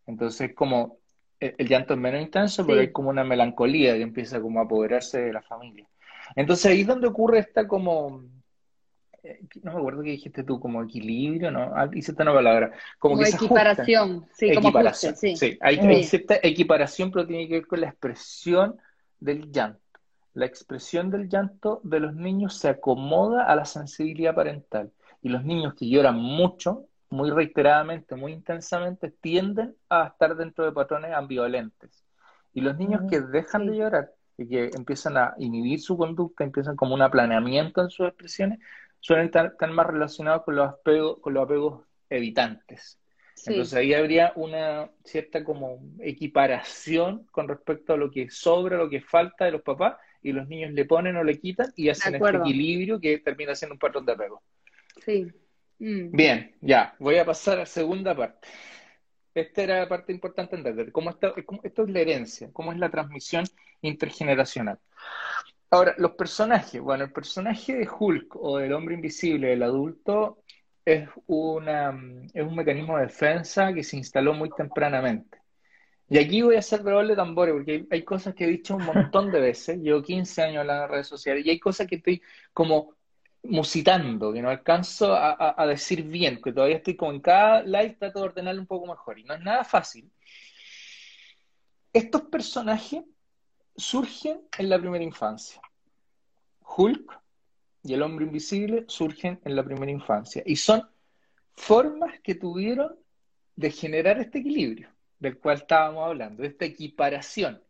[0.08, 0.99] Entonces, como
[1.40, 5.22] el, llanto es menos intenso, pero hay como una melancolía que empieza como a apoderarse
[5.22, 5.88] de la familia.
[6.36, 8.24] Entonces ahí es donde ocurre esta como,
[9.24, 11.72] eh, no me acuerdo qué dijiste tú, como equilibrio, ¿no?
[11.76, 12.72] Ah, hiciste una palabra.
[13.00, 15.36] Como, que equiparación, sí, como equiparación, sí.
[15.36, 15.58] sí.
[15.62, 18.78] Hay, cierta equiparación, pero tiene que ver con la expresión
[19.20, 19.80] del llanto.
[20.34, 24.92] La expresión del llanto de los niños se acomoda a la sensibilidad parental.
[25.22, 30.72] Y los niños que lloran mucho muy reiteradamente, muy intensamente, tienden a estar dentro de
[30.72, 32.06] patrones ambivalentes.
[32.54, 36.76] Y los niños que dejan de llorar y que empiezan a inhibir su conducta, empiezan
[36.76, 38.60] como un aplaneamiento en sus expresiones,
[39.00, 43.00] suelen estar, más relacionados con los apegos, con los apegos evitantes.
[43.46, 49.02] Entonces ahí habría una cierta como equiparación con respecto a lo que sobra, lo que
[49.02, 52.38] falta de los papás, y los niños le ponen o le quitan y hacen este
[52.38, 54.44] equilibrio que termina siendo un patrón de apego.
[55.04, 55.32] Sí.
[55.80, 56.12] Mm.
[56.12, 58.48] Bien, ya, voy a pasar a la segunda parte.
[59.34, 62.90] Esta era la parte importante entender, cómo, está, esto es la herencia, cómo es la
[62.90, 63.46] transmisión
[63.82, 64.80] intergeneracional.
[65.72, 70.44] Ahora, los personajes, bueno, el personaje de Hulk o del hombre invisible, del adulto,
[70.84, 71.92] es, una,
[72.34, 75.38] es un mecanismo de defensa que se instaló muy tempranamente.
[76.10, 79.32] Y aquí voy a hacer doble tambores, porque hay, cosas que he dicho un montón
[79.32, 79.78] de veces.
[79.80, 82.96] Llevo 15 años hablando de redes sociales y hay cosas que estoy como
[83.44, 88.20] musitando, que no alcanzo a, decir bien, que todavía estoy como en cada live trato
[88.20, 89.20] de ordenarlo un poco mejor.
[89.20, 90.12] Y no es nada fácil.
[91.94, 93.04] Estos personajes
[93.76, 95.62] surgen en la primera infancia.
[96.78, 97.20] Hulk
[97.84, 100.44] y el hombre invisible surgen en la primera infancia.
[100.46, 100.88] Y son
[101.56, 102.98] formas que tuvieron
[103.56, 107.62] de generar este equilibrio del cual estábamos hablando, de esta equiparación.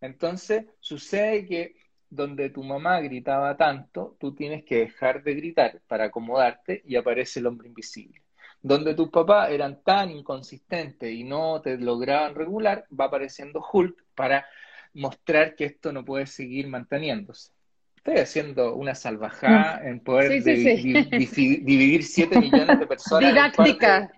[0.00, 1.76] Entonces, sucede que
[2.10, 7.40] donde tu mamá gritaba tanto, tú tienes que dejar de gritar para acomodarte y aparece
[7.40, 8.22] el hombre invisible.
[8.62, 14.46] Donde tus papás eran tan inconsistentes y no te lograban regular, va apareciendo Hulk para
[14.94, 17.50] mostrar que esto no puede seguir manteniéndose.
[17.96, 19.86] Estoy haciendo una salvajada mm.
[19.88, 23.32] en poder dividir 7 millones de personas.
[23.32, 24.10] Didáctica.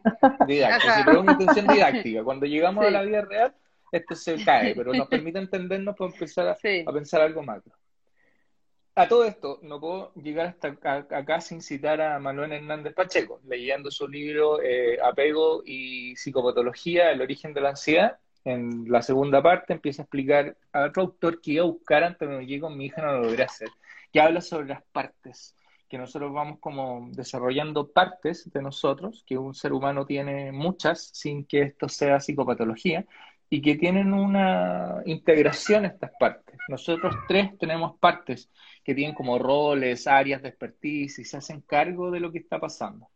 [0.47, 1.19] didáctica.
[1.19, 2.23] una intención didáctica.
[2.23, 3.55] Cuando llegamos a la vida real,
[3.93, 6.57] esto se cae, pero nos permite entendernos para empezar a,
[6.93, 7.73] pensar algo macro.
[8.95, 10.77] A todo esto, no puedo llegar hasta
[11.17, 17.23] acá sin citar a Manuel Hernández Pacheco, leyendo su libro eh, Apego y Psicopatología, el
[17.23, 21.53] origen de la ansiedad, en la segunda parte empieza a explicar a otro autor que
[21.53, 23.69] iba a buscar antes de que llegue con mi hija, no lo logré hacer,
[24.13, 25.55] que habla sobre las partes,
[25.89, 31.45] que nosotros vamos como desarrollando partes de nosotros, que un ser humano tiene muchas sin
[31.45, 33.07] que esto sea psicopatología,
[33.51, 36.57] y que tienen una integración estas partes.
[36.69, 38.51] Nosotros tres tenemos partes
[38.85, 42.59] que tienen como roles, áreas de expertise y se hacen cargo de lo que está
[42.59, 43.09] pasando.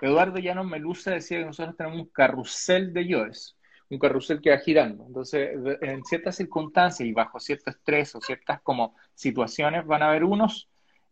[0.00, 3.56] Eduardo Llanos Melusa decía que nosotros tenemos un carrusel de yoes
[3.92, 5.04] un carrusel que va girando.
[5.06, 5.50] Entonces,
[5.82, 10.70] en ciertas circunstancias y bajo cierto estrés o ciertas como situaciones van a haber unos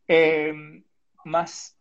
[0.09, 0.55] eh,
[1.25, 1.77] más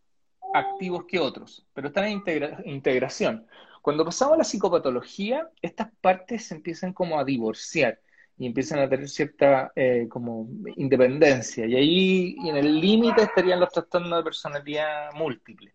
[0.54, 2.22] activos que otros, pero están en
[2.66, 3.48] integración.
[3.82, 8.00] Cuando pasamos a la psicopatología, estas partes se empiezan como a divorciar
[8.38, 11.66] y empiezan a tener cierta eh, como independencia.
[11.66, 15.74] Y ahí en el límite estarían los trastornos de personalidad múltiple,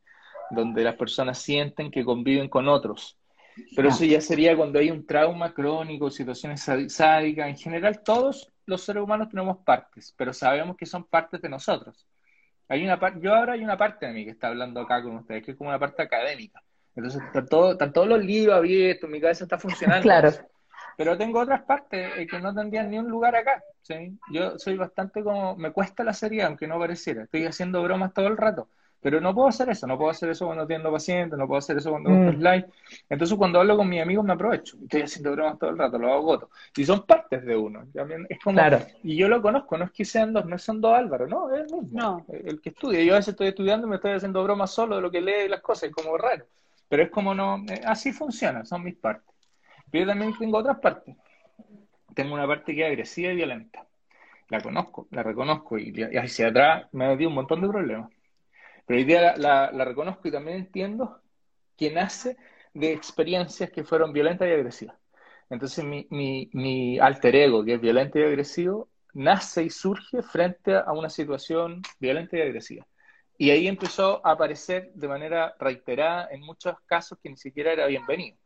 [0.50, 3.18] donde las personas sienten que conviven con otros
[3.76, 7.48] pero eso ya sería cuando hay un trauma crónico, situaciones sádicas.
[7.48, 12.06] En general, todos los seres humanos tenemos partes, pero sabemos que son partes de nosotros.
[12.68, 15.44] Hay una yo ahora hay una parte de mí que está hablando acá con ustedes,
[15.44, 16.62] que es como una parte académica.
[16.96, 20.02] Entonces, están, todos los libros abiertos, mi cabeza está funcionando.
[20.02, 20.30] Claro.
[20.96, 23.62] Pero tengo otras partes eh, que no tendrían ni un lugar acá.
[23.82, 24.16] ¿sí?
[24.30, 27.24] Yo soy bastante como, me cuesta la seriedad, aunque no pareciera.
[27.24, 28.68] Estoy haciendo bromas todo el rato.
[29.04, 31.76] Pero no puedo hacer eso, no puedo hacer eso cuando atiendo pacientes, no puedo hacer
[31.76, 32.38] eso cuando mm.
[32.38, 32.66] live.
[33.10, 34.78] Entonces cuando hablo con mis amigos me aprovecho.
[34.82, 36.50] Estoy haciendo bromas todo el rato, lo hago goto.
[36.74, 37.84] Y son partes de uno.
[38.30, 38.58] es como,
[39.02, 41.70] Y yo lo conozco, no es que sean dos, no son dos Álvaro, no, es
[41.70, 42.24] el mismo.
[42.28, 43.04] El, que estudia.
[43.04, 45.50] Yo a veces estoy estudiando y me estoy haciendo bromas solo de lo que lee
[45.50, 46.46] las cosas, es como raro.
[46.94, 49.34] Pero es como no, eh, así funciona, son mis partes.
[49.90, 51.16] Pero yo también tengo otras partes.
[52.14, 53.84] Tengo una parte que es agresiva y violenta.
[54.48, 58.12] La conozco, la reconozco y, hacia atrás me ha dio un montón de problemas.
[58.86, 61.20] Pero hoy día la, reconozco y también entiendo
[61.76, 62.36] que nace
[62.74, 64.96] de experiencias que fueron violentas y agresivas.
[65.50, 71.10] Entonces mi, alter ego, que es violento y agresivo, nace y surge frente a una
[71.10, 72.86] situación violenta y agresiva.
[73.36, 77.86] Y ahí empezó a aparecer de manera reiterada en muchos casos que ni siquiera era
[77.86, 78.38] bienvenido.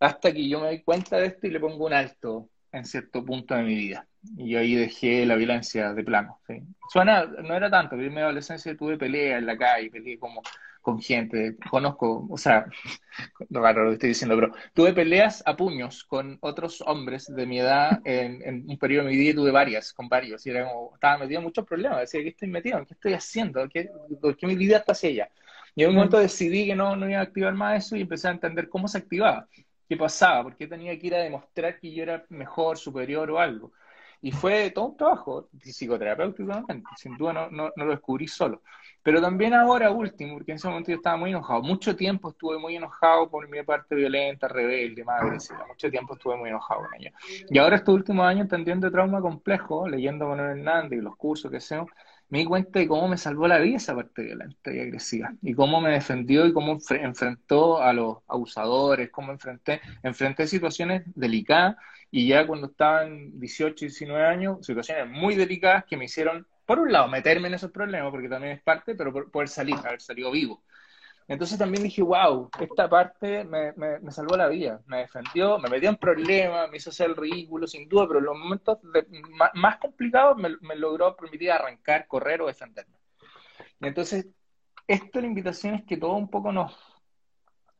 [0.00, 3.24] Hasta que yo me doy cuenta de esto y le pongo un alto en cierto
[3.24, 4.06] punto de mi vida.
[4.36, 6.38] Y ahí dejé la violencia de plano.
[6.46, 6.62] ¿sí?
[6.92, 10.42] Suena, no era tanto, en mi adolescencia tuve peleas en la calle, peleé como
[10.80, 12.64] con gente, conozco, o sea,
[13.50, 17.58] raro lo que estoy diciendo, pero tuve peleas a puños con otros hombres de mi
[17.58, 20.94] edad en, un periodo de mi vida y tuve varias, con varios, y era como,
[20.94, 22.86] estaba metido en muchos problemas, decía, ¿qué estoy metido?
[22.86, 23.68] ¿Qué estoy haciendo?
[23.68, 25.28] ¿Qué, ¿Por qué mi vida está hacia ella?
[25.74, 28.28] Y en un momento decidí que no, no iba a activar más eso y empecé
[28.28, 29.48] a entender cómo se activaba
[29.88, 33.38] qué pasaba, por qué tenía que ir a demostrar que yo era mejor, superior o
[33.38, 33.72] algo.
[34.26, 36.52] Y fue todo un trabajo psicoterapéutico,
[36.96, 38.60] sin duda no, no, lo descubrí solo.
[39.00, 41.62] Pero también ahora último, porque en ese momento yo estaba muy enojado.
[41.62, 45.64] Mucho tiempo estuve muy enojado por mi parte violenta, rebelde, más agresiva.
[45.68, 47.12] Mucho tiempo estuve muy enojado con ella.
[47.48, 51.58] Y ahora estos últimos años entendiendo trauma complejo, leyendo Manuel Hernández y los cursos que
[51.58, 51.88] hacemos,
[52.28, 55.54] me di cuenta de cómo me salvó la vida esa parte violenta y agresiva, y
[55.54, 61.76] cómo me defendió y cómo enfrentó a los abusadores, cómo enfrenté, enfrenté situaciones delicadas,
[62.10, 66.78] y ya cuando estaba en 18, 19 años, situaciones muy delicadas que me hicieron, por
[66.80, 70.00] un lado, meterme en esos problemas, porque también es parte, pero por poder salir, haber
[70.00, 70.62] salido vivo.
[71.28, 75.88] Entonces también dije, wow, esta parte me, me, salvó la vida, me defendió, me metió
[75.88, 78.78] en problemas, me hizo hacer el ridículo, sin duda, pero en los momentos
[79.54, 82.94] más, complicados me, me, logró permitir arrancar, correr o defenderme.
[83.80, 84.28] Entonces,
[84.86, 86.76] esto la invitación es que todo un poco nos,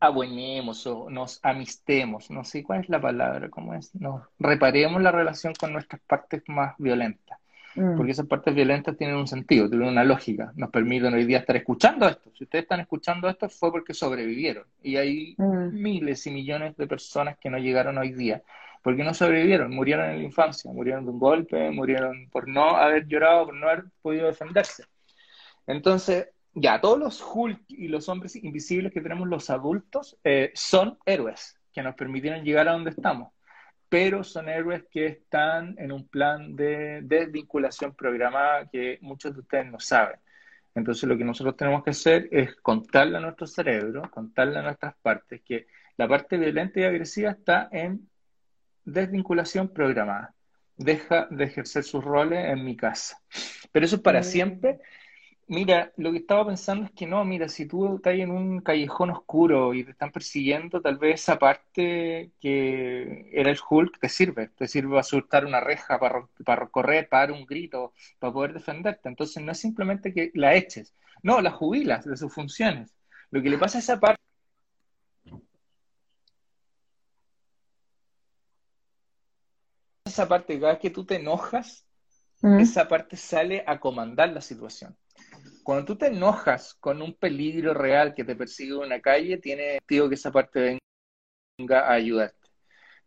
[0.00, 5.12] abuenemos o nos amistemos, no sé cuál es la palabra, cómo es, nos reparemos la
[5.12, 7.38] relación con nuestras partes más violentas.
[7.76, 7.96] Mm.
[7.96, 11.56] Porque esas partes violentas tienen un sentido, tienen una lógica, nos permiten hoy día estar
[11.56, 12.30] escuchando esto.
[12.34, 14.64] Si ustedes están escuchando esto fue porque sobrevivieron.
[14.82, 15.72] Y hay mm.
[15.72, 18.42] miles y millones de personas que no llegaron hoy día
[18.86, 23.08] porque no sobrevivieron, murieron en la infancia, murieron de un golpe, murieron por no haber
[23.08, 24.84] llorado, por no haber podido defenderse.
[25.66, 30.98] Entonces, ya, todos los Hulk y los hombres invisibles que tenemos los adultos eh, son
[31.04, 33.32] héroes que nos permitieron llegar a donde estamos,
[33.88, 39.66] pero son héroes que están en un plan de desvinculación programada que muchos de ustedes
[39.66, 40.18] no saben.
[40.74, 44.94] Entonces lo que nosotros tenemos que hacer es contarle a nuestro cerebro, contarle a nuestras
[44.96, 48.08] partes que la parte violenta y agresiva está en
[48.84, 50.34] desvinculación programada.
[50.76, 53.18] Deja de ejercer sus roles en mi casa.
[53.72, 54.80] Pero eso es para siempre
[55.48, 59.10] Mira, lo que estaba pensando es que no, mira, si tú estás en un callejón
[59.10, 64.48] oscuro y te están persiguiendo, tal vez esa parte que era el Hulk te sirve,
[64.48, 68.54] te sirve para soltar una reja, para, para correr, para dar un grito, para poder
[68.54, 69.08] defenderte.
[69.08, 72.92] Entonces no es simplemente que la eches, no, la jubilas de sus funciones.
[73.30, 74.20] Lo que le pasa a esa parte
[80.04, 81.84] esa parte, cada vez que tú te enojas,
[82.40, 82.60] mm.
[82.60, 84.96] esa parte sale a comandar la situación.
[85.66, 89.78] Cuando tú te enojas con un peligro real que te persigue en una calle, tiene
[89.80, 90.78] sentido que esa parte
[91.58, 92.48] venga a ayudarte.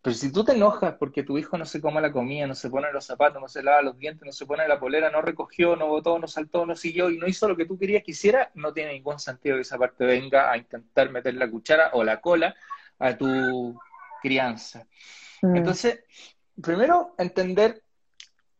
[0.01, 2.69] Pero si tú te enojas porque tu hijo no se coma la comida, no se
[2.69, 5.77] pone los zapatos, no se lava los dientes, no se pone la polera, no recogió,
[5.77, 8.51] no botó, no saltó, no siguió y no hizo lo que tú querías que hiciera,
[8.55, 12.19] no tiene ningún sentido que esa parte venga a intentar meter la cuchara o la
[12.19, 12.53] cola
[12.99, 13.79] a tu
[14.21, 14.85] crianza.
[15.43, 15.55] Mm.
[15.55, 16.03] Entonces,
[16.61, 17.83] primero entender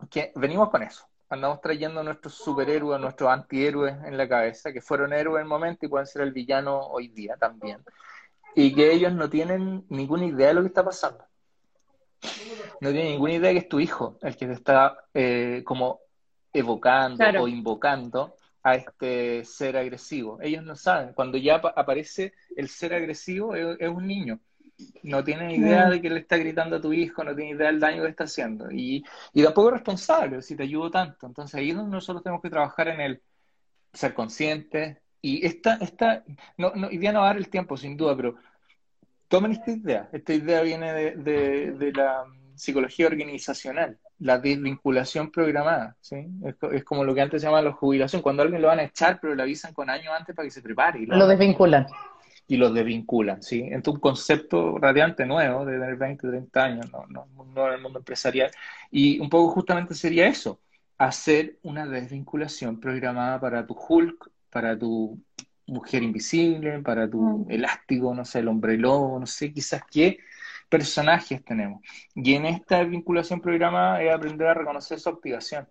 [0.09, 4.73] que venimos con eso andamos trayendo a nuestros superhéroes, a nuestros antihéroes en la cabeza,
[4.73, 7.83] que fueron héroes en el momento y pueden ser el villano hoy día también.
[8.55, 11.23] Y que ellos no tienen ninguna idea de lo que está pasando.
[12.81, 16.01] No tienen ninguna idea de que es tu hijo el que te está eh, como
[16.51, 20.39] evocando o invocando a este ser agresivo.
[20.41, 21.13] Ellos no saben.
[21.13, 24.39] Cuando ya aparece el ser agresivo, es un niño
[25.03, 27.79] no tiene idea de que le está gritando a tu hijo, no tiene idea del
[27.79, 28.71] daño que está haciendo.
[28.71, 31.27] Y, y tampoco es responsable si te ayudo tanto.
[31.27, 33.21] Entonces ahí es donde nosotros tenemos que trabajar en el
[33.93, 34.97] ser conscientes.
[35.21, 36.23] Y esta, esta
[36.57, 38.35] no, no, día no va a dar el tiempo, sin duda, pero
[39.27, 40.09] tomen esta idea.
[40.11, 42.23] Esta idea viene de, de, la
[42.55, 45.97] psicología organizacional, la desvinculación programada.
[45.99, 46.25] ¿sí?
[46.71, 49.19] Es, como lo que antes se llama la jubilación, cuando alguien lo van a echar,
[49.21, 51.05] pero le avisan con años antes para que se prepare.
[51.05, 51.87] lo desvinculan
[52.49, 53.69] y los desvinculan, ¿sí?
[53.71, 57.81] Es un concepto radiante nuevo de tener 20, 30 años, no, no, no en el
[57.81, 58.49] mundo empresarial.
[58.91, 60.59] Y un poco justamente sería eso,
[60.97, 65.21] hacer una desvinculación programada para tu Hulk, para tu
[65.67, 67.51] mujer invisible, para tu mm.
[67.51, 70.17] elástico, no sé, el hombre lobo, no sé, quizás qué
[70.69, 71.81] personajes tenemos.
[72.15, 75.67] Y en esta vinculación programada es aprender a reconocer su activación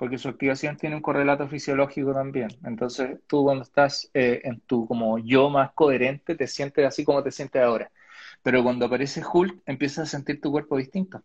[0.00, 2.48] porque su activación tiene un correlato fisiológico también.
[2.64, 7.22] Entonces, tú cuando estás eh, en tu como yo más coherente, te sientes así como
[7.22, 7.92] te sientes ahora.
[8.42, 11.22] Pero cuando aparece Hulk, empiezas a sentir tu cuerpo distinto.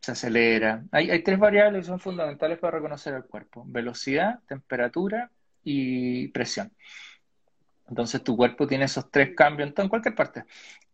[0.00, 0.84] Se acelera.
[0.90, 3.64] Hay, tres variables que son fundamentales para reconocer el cuerpo.
[3.66, 5.30] Velocidad, temperatura
[5.62, 6.72] y presión.
[7.90, 10.44] Entonces tu cuerpo tiene esos tres cambios en, cualquier parte.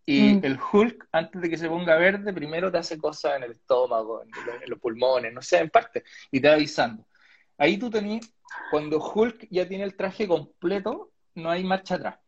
[0.07, 0.45] Y mm.
[0.45, 4.23] el Hulk, antes de que se ponga verde, primero te hace cosas en el estómago,
[4.23, 4.31] en,
[4.71, 7.07] los pulmones, no sé, en parte, y te va avisando.
[7.57, 8.35] Ahí tú tenés,
[8.71, 12.19] cuando Hulk ya tiene el traje completo, no hay marcha atrás.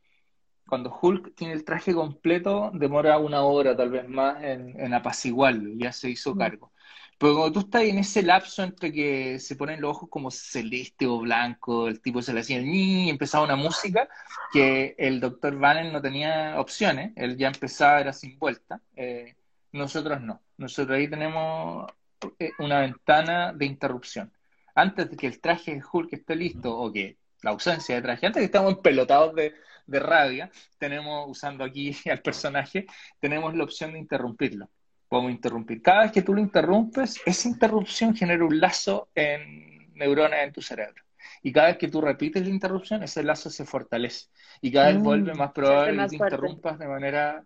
[0.67, 5.71] Cuando Hulk tiene el traje completo, demora una hora, tal vez más, en, en apaciguarlo,
[5.77, 6.39] ya se hizo mm.
[6.39, 6.73] cargo.
[7.19, 11.07] Pero cuando tú estás en ese lapso entre que se ponen los ojos como celeste
[11.07, 14.07] o blanco, el tipo se le hacía ni empezaba una música
[14.53, 18.83] que el doctor Banner no tenía opciones, él ya empezaba, era sin vuelta.
[18.97, 19.35] Eh,
[19.73, 20.43] nosotros no.
[20.59, 21.91] Nosotros ahí tenemos
[22.39, 24.33] eh, una ventana de interrupción.
[24.75, 28.27] Antes de que el traje de Hulk esté listo, o que la ausencia de traje,
[28.27, 29.55] antes de que estemos empelotados de,
[29.87, 32.87] de rabia, tenemos, usando aquí al personaje,
[33.21, 34.69] tenemos la opción de interrumpirlo
[35.09, 35.83] podemos interrumpir.
[35.83, 40.63] Cada vez que tú lo interrumpes, esa interrupción genera un lazo en neuronas en tu
[40.63, 41.03] cerebro.
[41.43, 44.27] Y cada vez que tú repites la interrupción, ese lazo se fortalece.
[44.61, 47.45] Y cada vez mm, vuelve más probable que te interrumpas de manera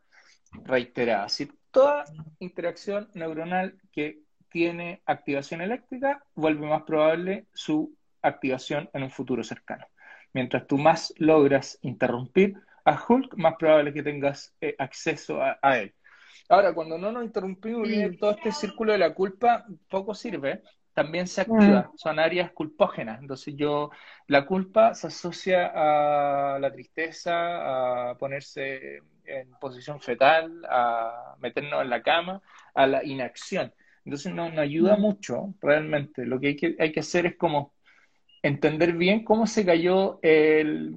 [0.64, 1.24] reiterada.
[1.24, 2.04] Así, toda
[2.38, 9.86] interacción neuronal que tiene activación eléctrica, vuelve más probable su activación en un futuro cercano.
[10.32, 15.94] Mientras tú más logras interrumpir a Hulk, más probable que tengas eh, acceso a él.
[16.50, 20.62] Ahora, cuando no nos interrumpimos bien todo este círculo de la culpa, poco sirve.
[20.92, 21.96] También se activa, mm.
[21.96, 23.20] son áreas culpógenas.
[23.20, 23.90] Entonces yo,
[24.26, 31.90] la culpa se asocia a la tristeza, a ponerse en posición fetal, a meternos en
[31.90, 32.42] la cama,
[32.74, 33.72] a la inacción.
[34.04, 36.26] Entonces no, nos ayuda mucho realmente.
[36.26, 37.74] Lo que hay, que hay que hacer es como
[38.42, 40.96] entender bien cómo se cayó el,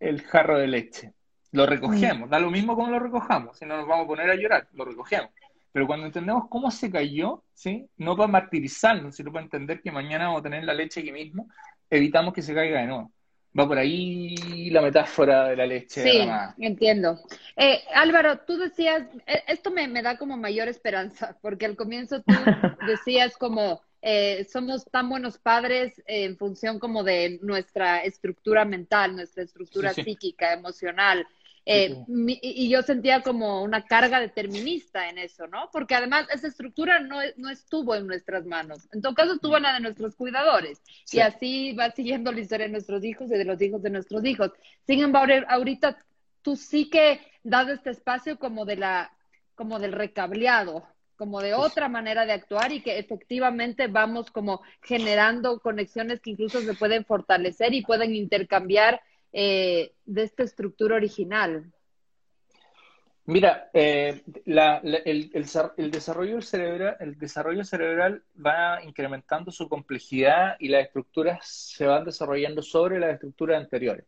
[0.00, 1.14] el jarro de leche.
[1.52, 4.34] Lo recogemos, da lo mismo como lo recojamos, si no nos vamos a poner a
[4.34, 5.30] llorar, lo recogemos.
[5.70, 7.86] Pero cuando entendemos cómo se cayó, ¿sí?
[7.96, 11.48] no para martirizarnos, sino para entender que mañana vamos a tener la leche aquí mismo,
[11.88, 13.12] evitamos que se caiga de nuevo.
[13.58, 16.02] Va por ahí la metáfora de la leche.
[16.02, 16.26] Sí,
[16.58, 17.20] entiendo.
[17.54, 22.22] Eh, Álvaro, tú decías, eh, esto me, me, da como mayor esperanza, porque al comienzo
[22.22, 22.32] tú
[22.86, 29.44] decías como, eh, somos tan buenos padres en función como de nuestra estructura mental, nuestra
[29.44, 31.26] estructura psíquica, emocional.
[31.64, 35.68] Eh, y yo sentía como una carga determinista en eso, ¿no?
[35.72, 38.88] Porque además esa estructura no, no estuvo en nuestras manos.
[38.92, 40.82] En todo caso, estuvo en la de nuestros cuidadores.
[41.12, 44.24] Y así va siguiendo la historia de nuestros hijos y de los hijos de nuestros
[44.24, 44.50] hijos.
[44.86, 45.98] Sin embargo, ahorita
[46.42, 49.12] tú sí que das este espacio como de la
[49.54, 50.84] como del recableado,
[51.16, 56.60] como de otra manera de actuar y que efectivamente vamos como generando conexiones que incluso
[56.62, 59.00] se pueden fortalecer y pueden intercambiar
[59.32, 61.72] eh, de esta estructura original?
[63.24, 71.46] Mira, eh, el, desarrollo cerebral, el desarrollo cerebral va incrementando su complejidad y las estructuras
[71.46, 74.04] se van desarrollando sobre las estructuras anteriores.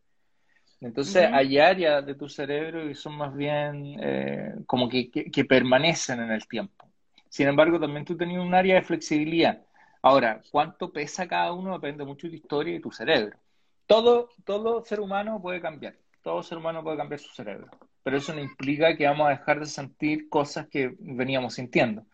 [0.80, 6.20] Entonces hay áreas de tu cerebro que son más bien eh, como que, que, permanecen
[6.20, 6.84] en el tiempo.
[7.28, 9.62] Sin embargo, también tú tenías un área de flexibilidad.
[10.02, 13.38] Ahora, cuánto pesa cada uno depende mucho de tu historia y tu cerebro
[13.86, 17.68] todo, todo ser humano puede cambiar, todo ser humano puede cambiar su cerebro,
[18.02, 22.06] pero eso no implica que vamos a dejar de sentir cosas que veníamos sintiendo.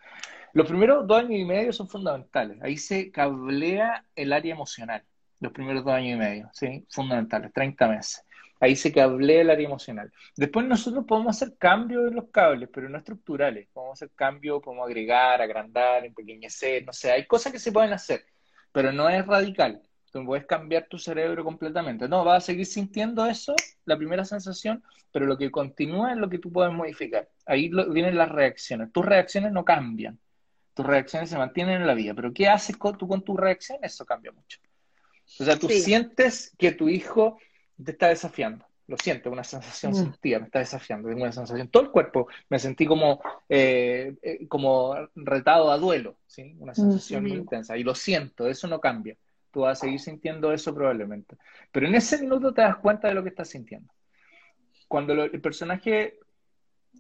[0.52, 5.04] Los primeros dos años y medio son fundamentales, ahí se cablea el área emocional,
[5.38, 6.86] los primeros dos años y medio, ¿sí?
[6.90, 8.24] Fundamentales, 30 meses.
[8.62, 10.12] Ahí se cablea el área emocional.
[10.36, 13.68] Después nosotros podemos hacer cambios en los cables, pero no estructurales.
[13.72, 18.26] Podemos hacer cambios, podemos agregar, agrandar, empequeñecer, no sé, hay cosas que se pueden hacer,
[18.70, 19.80] pero no es radical.
[20.11, 22.08] Tú puedes cambiar tu cerebro completamente.
[22.08, 23.54] No, vas a seguir sintiendo eso,
[23.84, 24.82] la primera sensación,
[25.12, 27.28] pero lo que continúa es lo que tú puedes modificar.
[27.46, 28.92] Ahí vienen las reacciones.
[28.92, 30.18] Tus reacciones no cambian.
[30.74, 32.14] Tus reacciones se mantienen en la vida.
[32.14, 33.78] Pero ¿qué haces tú con tu reacción?
[33.82, 34.58] Eso cambia mucho.
[35.38, 37.38] O sea, tú sientes que tu hijo
[37.82, 38.66] te está desafiando.
[38.88, 39.94] Lo sientes, una sensación mm.
[39.94, 41.68] sentida, me está desafiando, tengo una sensación.
[41.68, 46.56] Todo el cuerpo me sentí como, eh, eh, como retado a duelo, ¿sí?
[46.58, 47.76] Una sensación muy intensa.
[47.76, 49.16] Y lo siento, eso no cambia
[49.51, 51.36] tú vas a seguir sintiendo eso probablemente.
[51.72, 53.92] Pero en ese minuto te das cuenta de lo que estás sintiendo.
[54.88, 56.18] Cuando el personaje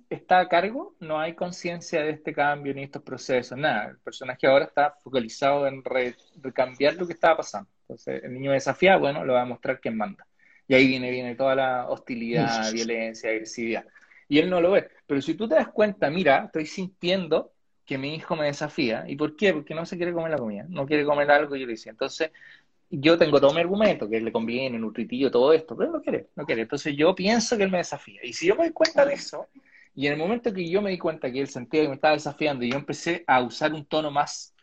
[0.08, 3.90] está a cargo, no hay conciencia de este cambio ni estos procesos, nada.
[3.90, 5.82] El personaje ahora está focalizado en
[6.40, 7.70] recambiar lo que estaba pasando.
[7.82, 10.26] Entonces, el niño desafía, bueno, lo va a mostrar quién manda.
[10.68, 13.84] Y ahí viene, viene toda la hostilidad, violencia, agresividad.
[14.28, 14.88] Y él no lo ve.
[15.06, 17.52] Pero si tú te das cuenta, mira, estoy sintiendo
[17.90, 19.04] que mi hijo me desafía.
[19.08, 19.52] ¿Y por qué?
[19.52, 21.90] Porque no se quiere comer la comida, no quiere comer algo, yo le decía.
[21.90, 22.30] Entonces,
[22.88, 26.46] yo tengo todo mi argumento, que le conviene, nutritivo, todo esto, pero no quiere, no
[26.46, 26.62] quiere.
[26.62, 28.20] Entonces, yo pienso que él me desafía.
[28.22, 29.48] Y si yo me doy cuenta de eso,
[29.96, 32.14] y en el momento que yo me di cuenta que él sentía que me estaba
[32.14, 34.54] desafiando, y yo empecé a usar un tono más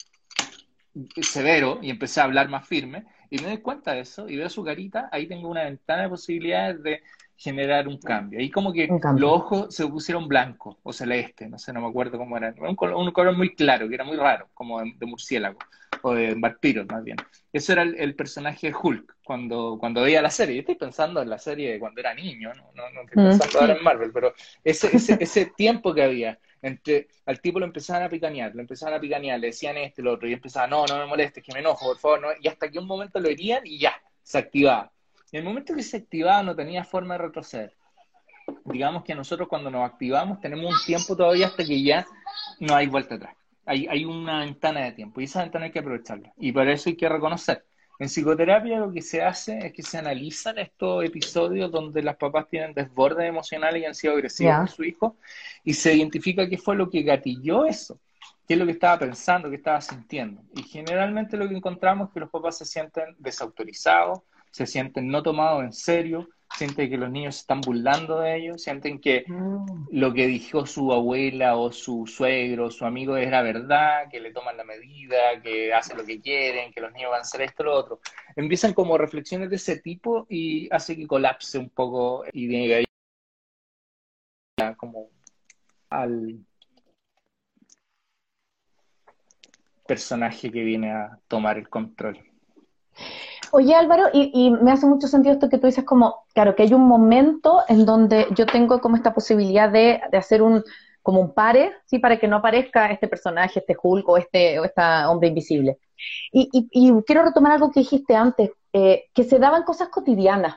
[1.22, 4.48] severo y empecé a hablar más firme, y me doy cuenta de eso, y veo
[4.50, 7.02] su carita, ahí tengo una ventana de posibilidades de
[7.38, 8.40] generar un cambio.
[8.40, 12.18] Ahí como que los ojos se pusieron blancos o celeste, no sé, no me acuerdo
[12.18, 12.54] cómo era.
[12.58, 15.60] Un color, un color muy claro, que era muy raro, como de, murciélago
[16.02, 17.18] o de vampiro más bien.
[17.54, 20.56] Eso era el, personaje Hulk cuando, cuando veía la serie.
[20.56, 23.60] Yo estoy pensando en la serie de cuando era niño, no, no, no estoy pensando
[23.60, 24.34] ahora en Marvel, pero
[24.64, 28.96] ese, ese, ese tiempo que había entre al tipo lo empezaban a picanear, lo empezaban
[28.96, 31.60] a picanear, le decían este, lo otro, y empezaba, no, no me molestes, que me
[31.60, 34.92] enojo, por favor, no, y hasta que un momento lo herían y ya, se activaba
[35.32, 37.74] en el momento que se activaba no tenía forma de retroceder.
[38.66, 42.06] Digamos que nosotros cuando nos activamos tenemos un tiempo todavía hasta que ya
[42.60, 43.36] no hay vuelta atrás.
[43.66, 46.34] Hay, hay una ventana de tiempo y esa ventana hay que aprovecharla.
[46.38, 47.66] Y para eso hay que reconocer.
[48.00, 52.48] En psicoterapia lo que se hace es que se analizan estos episodios donde las papás
[52.48, 55.18] tienen desbordes emocionales y han sido agresivos con su hijo
[55.64, 58.00] y se identifica qué fue lo que gatilló eso,
[58.48, 60.44] qué es lo que estaba pensando, qué estaba sintiendo.
[60.56, 64.20] Y generalmente lo que encontramos es que los papás se sienten desautorizados,
[64.52, 68.64] se sienten no tomados en serio, sienten que los niños se están burlando de ellos,
[68.64, 69.89] sienten que mm.
[69.91, 74.20] lo que dijo su abuela o su suegro o su amigo es la verdad, que
[74.20, 77.41] le toman la medida, que hacen lo que quieren, que los niños van a hacer
[77.41, 78.00] esto o lo otro.
[78.36, 82.84] Empiezan como reflexiones de ese tipo y hace que colapse un poco y venga
[84.78, 85.10] como
[85.89, 86.39] al
[89.88, 92.20] personaje que viene a tomar el control.
[93.52, 96.74] Oye Álvaro, y, me hace mucho sentido esto que tú dices como, claro, que hay
[96.74, 100.64] un momento en donde yo tengo como esta posibilidad de, hacer un,
[101.02, 102.00] como un pare, ¿sí?
[102.00, 105.78] Para que no aparezca este personaje, este Hulk o este, o esta hombre invisible.
[106.32, 110.56] Y, y, quiero retomar algo que dijiste antes, eh, que se daban cosas cotidianas,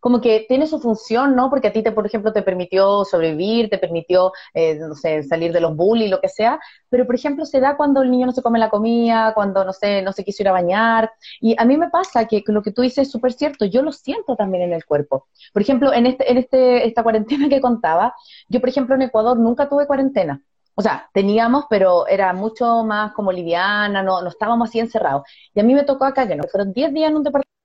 [0.00, 1.50] como que tiene su función, ¿no?
[1.50, 5.52] Porque a ti, te, por ejemplo, te permitió sobrevivir, te permitió, eh, no sé, salir
[5.52, 8.32] de los bullies, lo que sea, pero, por ejemplo, se da cuando el niño no
[8.32, 11.64] se come la comida, cuando, no sé, no se quiso ir a bañar, y a
[11.64, 14.64] mí me pasa que lo que tú dices es súper cierto, yo lo siento también
[14.64, 15.26] en el cuerpo.
[15.52, 18.14] Por ejemplo, en, este, en este, esta cuarentena que contaba,
[18.48, 20.40] yo, por ejemplo, en Ecuador nunca tuve cuarentena.
[20.78, 25.22] O sea, teníamos, pero era mucho más como liviana, no, no estábamos así encerrados.
[25.54, 27.55] Y a mí me tocó acá, que no, fueron 10 días en un departamento,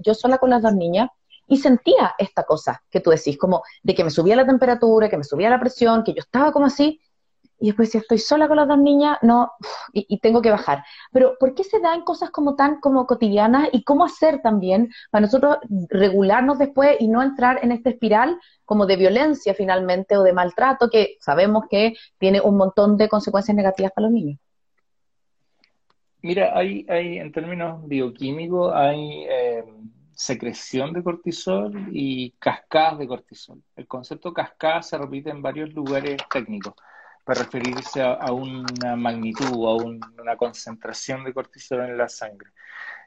[0.00, 1.08] yo sola con las dos niñas,
[1.48, 5.16] y sentía esta cosa que tú decís, como de que me subía la temperatura, que
[5.16, 7.00] me subía la presión, que yo estaba como así,
[7.60, 9.50] y después si estoy sola con las dos niñas, no,
[9.92, 10.84] y, tengo que bajar.
[11.12, 15.22] Pero ¿por qué se dan cosas como tan como cotidianas y cómo hacer también para
[15.22, 15.56] nosotros
[15.88, 20.88] regularnos después y no entrar en esta espiral como de violencia finalmente o de maltrato
[20.88, 24.38] que sabemos que tiene un montón de consecuencias negativas para los niños?
[26.22, 29.24] Mira, hay, hay en términos bioquímicos, hay...
[29.28, 29.64] Eh,
[30.18, 33.62] secreción de cortisol y cascadas de cortisol.
[33.76, 36.74] El concepto cascada se repite en varios lugares técnicos
[37.24, 42.50] para referirse a, una magnitud, a una concentración de cortisol en la sangre.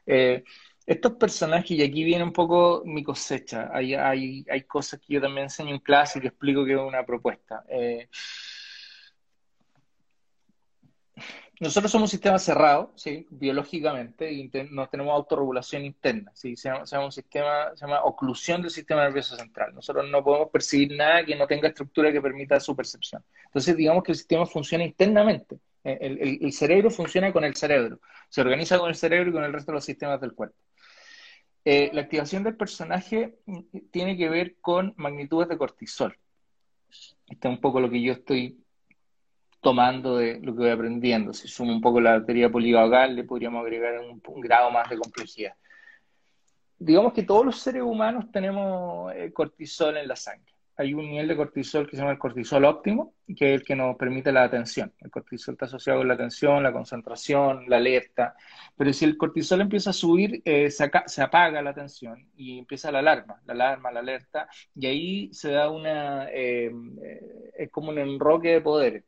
[0.06, 0.42] Eh,
[0.86, 5.20] estos personajes, y aquí viene un poco mi cosecha, hay, hay, hay, cosas que yo
[5.20, 7.62] también enseño en clase y que explico que es una propuesta.
[7.68, 8.08] Eh,
[11.62, 13.24] nosotros somos un sistema cerrado, ¿sí?
[13.30, 16.32] biológicamente, y no tenemos autorregulación interna.
[16.34, 16.56] ¿sí?
[16.56, 19.72] Se, llama, un sistema, se llama oclusión del sistema nervioso central.
[19.72, 23.24] Nosotros no podemos percibir nada que no tenga estructura que permita su percepción.
[23.44, 25.60] Entonces, digamos que el sistema funciona internamente.
[25.84, 29.52] Eh, el, cerebro funciona con el cerebro, se organiza con el cerebro y con el
[29.52, 30.56] resto de los sistemas del cuerpo.
[31.64, 33.60] Eh, la activación del personaje mm,
[33.92, 36.18] tiene que ver con magnitudes de cortisol.
[37.28, 38.61] Este es un poco lo que yo estoy
[39.62, 41.32] tomando de lo que voy aprendiendo.
[41.32, 45.54] Si sumo un poco la batería polivagal, le podríamos agregar un, grado más de complejidad.
[46.78, 50.52] Digamos que todos los seres humanos tenemos eh, cortisol en la sangre.
[50.76, 53.76] Hay un nivel de cortisol que se llama el cortisol óptimo, que es el que
[53.76, 54.92] nos permite la atención.
[54.98, 58.34] El cortisol está asociado con la atención, la concentración, la alerta.
[58.76, 60.90] Pero si el cortisol empieza a subir, eh, se,
[61.22, 65.70] apaga la atención y empieza la alarma, la alarma, la alerta, y ahí se da
[65.70, 66.72] una, eh,
[67.56, 69.04] es como un enroque de poderes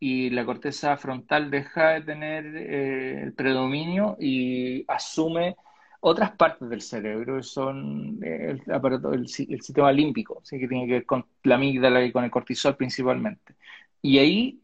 [0.00, 5.56] y la corteza frontal deja de tener eh, el predominio y asume
[6.00, 10.58] otras partes del cerebro, que son eh, el, aparato, el, sistema límbico, ¿sí?
[10.58, 13.54] que tiene que ver con la amígdala y con el cortisol principalmente.
[14.00, 14.62] Y ahí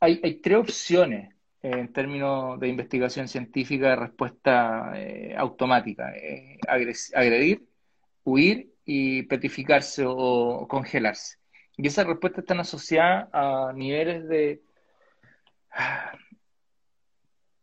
[0.00, 6.12] hay, hay tres opciones en términos de investigación científica de respuesta eh, automática.
[7.14, 7.66] agredir,
[8.24, 11.38] huir y petrificarse o congelarse.
[11.76, 14.62] Y esas respuestas están asociadas a niveles de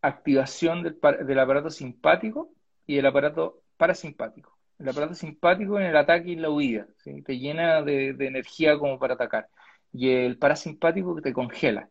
[0.00, 2.50] activación del, aparato simpático
[2.86, 4.56] y el aparato parasimpático.
[4.78, 6.86] El aparato simpático en el ataque y la huida,
[7.24, 9.48] te llena de, energía como para atacar.
[9.92, 11.88] Y el parasimpático que te congela.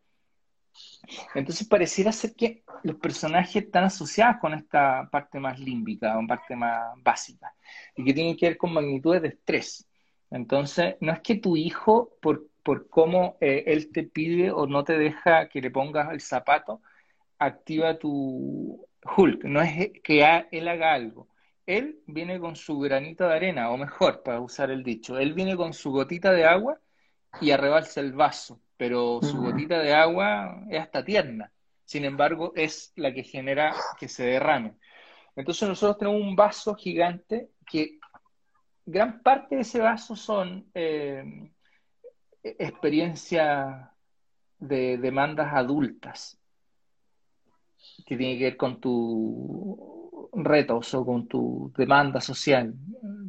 [1.34, 6.56] Entonces pareciera ser que los personajes están asociados con esta parte más límbica, con parte
[6.56, 7.54] más básica,
[7.96, 9.86] y que tienen que ver con magnitudes de estrés.
[10.34, 14.82] Entonces, no es que tu hijo, por, por cómo eh, él te pide o no
[14.82, 16.82] te deja que le pongas el zapato,
[17.38, 18.84] activa tu
[19.16, 19.44] Hulk.
[19.44, 21.28] No es que él haga algo.
[21.66, 25.56] Él viene con su granito de arena, o mejor, para usar el dicho, él viene
[25.56, 26.80] con su gotita de agua
[27.40, 31.52] y arrebalsa el vaso, pero su gotita de agua es hasta tierna.
[31.84, 34.74] Sin embargo, es la que genera que se derrame.
[35.36, 38.00] Entonces nosotros tenemos un vaso gigante que
[38.86, 41.50] gran parte de ese vaso son eh,
[42.42, 43.88] experiencias
[44.58, 46.38] de demandas adultas
[48.06, 52.74] que tienen que ver con tu retos o con tu demanda social,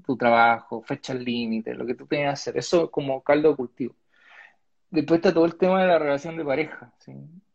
[0.06, 2.58] tu trabajo, fechas límite, lo que tú tienes que hacer.
[2.58, 3.96] Eso como caldo de cultivo.
[4.90, 6.94] Después está todo el tema de la relación de pareja,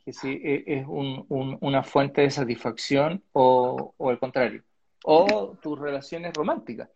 [0.05, 4.63] que si e, es una fuente de satisfacción o, o al contrario.
[5.05, 6.91] O tus relaciones románticas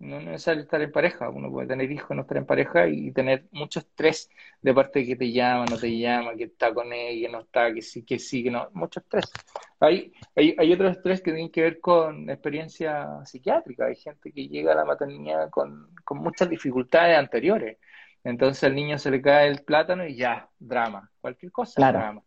[0.00, 3.12] no es necesario estar en pareja, uno puede tener hijos, no estar en pareja y
[3.12, 4.30] tener mucho estrés
[4.62, 7.40] de parte de que te llama, no te llama, que está con ella, que no
[7.40, 9.30] está, que sí, que sí, que no, mucho estrés.
[9.78, 14.48] Hay, hay, hay otro estrés que tiene que ver con experiencia psiquiátrica, hay gente que
[14.48, 17.76] llega a la maternidad con, con muchas dificultades anteriores,
[18.24, 22.22] entonces al niño se le cae el plátano y ya, drama, cualquier cosa, drama.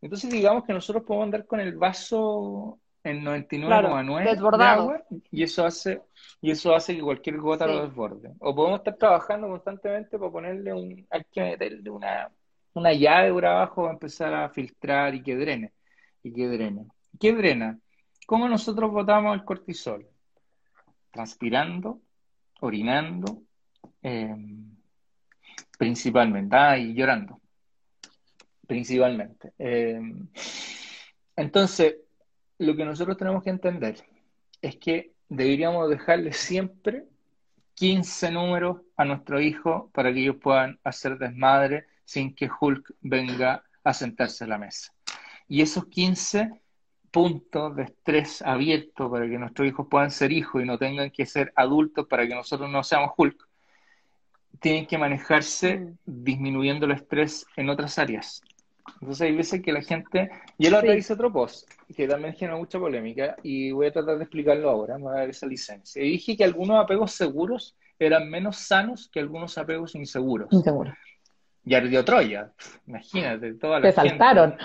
[0.00, 5.64] Entonces digamos que nosotros podemos andar con el vaso en 99,9 de agua y eso
[5.64, 6.02] hace
[6.40, 8.32] y eso hace que cualquier gota lo desborde.
[8.38, 12.30] O podemos estar trabajando constantemente para ponerle un, hay que meterle una,
[12.74, 15.72] una llave por abajo para empezar a filtrar y que drene.
[16.22, 16.86] Y que drene.
[17.18, 17.78] ¿Qué drena?
[18.26, 20.06] ¿Cómo nosotros botamos el cortisol?
[21.10, 22.00] Transpirando,
[22.60, 23.42] orinando,
[24.02, 24.76] em,
[25.76, 27.40] principalmente, ah, y llorando,
[28.66, 29.52] principalmente.
[29.58, 30.28] Em,
[31.34, 31.96] entonces,
[32.58, 34.04] lo que nosotros tenemos que entender
[34.60, 37.04] es que deberíamos dejarle siempre
[37.74, 43.62] 15 números a nuestro hijo para que ellos puedan hacer desmadre sin que Hulk venga
[43.84, 44.92] a sentarse a la mesa.
[45.46, 46.60] Y esos 15
[47.10, 51.24] puntos de estrés abiertos para que nuestros hijos puedan ser hijos y no tengan que
[51.26, 53.48] ser adultos para que nosotros no seamos Hulk,
[54.60, 55.98] tienen que manejarse mm.
[56.04, 58.42] disminuyendo el estrés en otras áreas.
[59.00, 61.12] Entonces hay veces que la gente, yo lo sí.
[61.12, 65.04] otro post, que también genera mucha polémica, y voy a tratar de explicarlo ahora, me
[65.04, 66.02] voy a dar esa licencia.
[66.02, 70.48] Y dije que algunos apegos seguros eran menos sanos que algunos apegos inseguros.
[70.52, 70.94] Inseguros.
[71.64, 72.52] Y ardió Troya,
[72.86, 74.56] imagínate, toda la Te saltaron.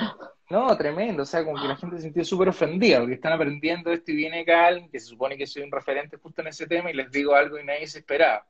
[0.50, 3.92] No, tremendo, o sea, como que la gente se sintió súper ofendida, porque están aprendiendo
[3.92, 6.92] esto y viene Cal, que se supone que soy un referente justo en ese tema,
[6.92, 8.46] y les digo algo y nadie se esperaba.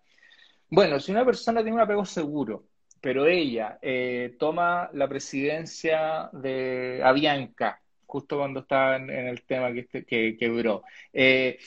[0.69, 2.63] Bueno, si una persona tiene un apego seguro,
[3.03, 9.81] pero ella eh, toma la presidencia de Avianca, justo cuando estaba en, el tema que,
[9.81, 11.59] este, que, que duró, eh,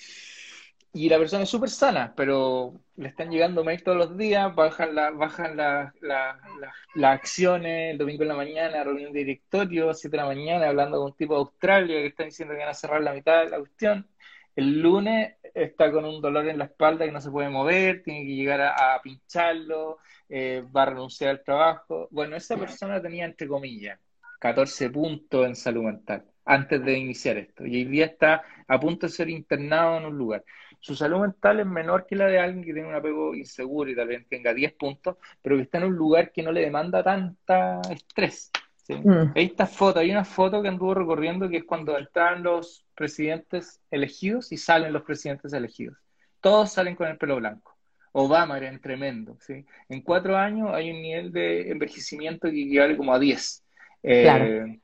[0.94, 4.94] y la persona es súper sana, pero le están llegando mails todos los días, bajan,
[4.94, 10.26] la, bajan las acciones, el domingo en la mañana, reunión de directorio, 7 de la
[10.26, 13.12] mañana, hablando con un tipo de Australia que está diciendo que van a cerrar la
[13.12, 14.08] mitad de la cuestión.
[14.56, 18.26] El lunes está con un dolor en la espalda que no se puede mover, tiene
[18.26, 19.98] que llegar a, pincharlo,
[20.28, 22.08] eh, va a renunciar al trabajo.
[22.10, 24.00] Bueno, esa persona tenía, entre comillas,
[24.40, 27.66] 14 puntos en salud mental antes de iniciar esto.
[27.66, 30.44] Y hoy día está a punto de ser internado en un lugar
[30.80, 33.96] su salud mental es menor que la de alguien que tiene un apego inseguro y
[33.96, 37.02] tal vez tenga 10 puntos, pero que está en un lugar que no le demanda
[37.02, 38.52] tanta estrés.
[38.88, 39.32] Mm.
[39.34, 43.80] Hay esta foto, hay una foto que anduvo recorriendo que es cuando están los presidentes
[43.90, 45.96] elegidos y salen los presidentes elegidos.
[46.40, 47.76] Todos salen con el pelo blanco.
[48.12, 49.36] Obama era tremendo.
[49.40, 49.64] ¿sí?
[49.88, 53.64] En cuatro años hay un nivel de envejecimiento que equivale como a 10.
[54.02, 54.78] Eh,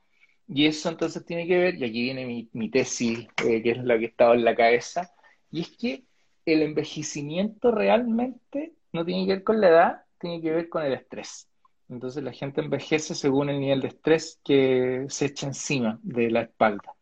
[0.47, 3.97] y eso entonces tiene que ver, y aquí viene mi, tesis, eh, que es la
[3.97, 5.09] que estaba en la cabeza,
[5.49, 6.03] y es que
[6.45, 10.93] el envejecimiento realmente no tiene que ver con la edad, tiene que ver con el
[10.93, 11.49] estrés.
[11.93, 16.41] Entonces la gente envejece según el nivel de estrés que se echa encima de la
[16.41, 16.93] espalda.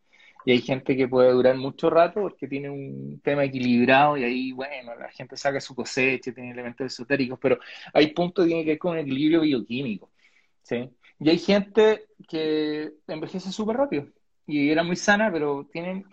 [0.44, 4.52] Y hay gente que puede durar mucho rato porque tiene un tema equilibrado y ahí,
[4.52, 7.58] bueno, la gente saca su cosecha, tiene elementos esotéricos, pero
[7.94, 10.10] hay puntos que tienen que ver con equilibrio bioquímico.
[10.62, 10.90] ¿sí?
[11.20, 14.08] Y hay gente que envejece súper rápido
[14.46, 16.06] y era muy sana, pero tienen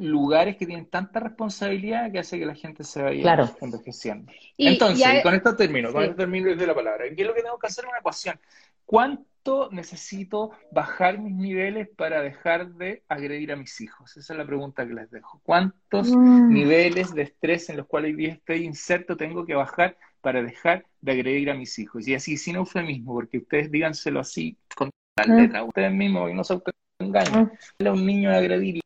[0.00, 4.32] lugares que tienen tanta responsabilidad que hace que la gente se vaya envejeciendo.
[4.56, 7.04] Entonces, con esto termino, con esto termino desde la palabra.
[7.14, 7.84] ¿Qué es lo que tengo que hacer?
[7.86, 8.40] Una ecuación.
[8.86, 14.16] ¿Cuánto necesito bajar mis niveles para dejar de agredir a mis hijos?
[14.16, 15.40] Esa es la pregunta que les dejo.
[15.44, 16.52] ¿Cuántos mm.
[16.52, 21.50] niveles de estrés en los cuales estoy inserto tengo que bajar para dejar de agredir
[21.50, 22.08] a mis hijos?
[22.08, 25.36] Y así, sin eufemismo, porque ustedes díganselo así, con tal mm.
[25.36, 27.50] letra, ustedes mismos y no se autoengañen.
[27.78, 27.86] Mm.
[27.86, 28.80] a un niño agredirlo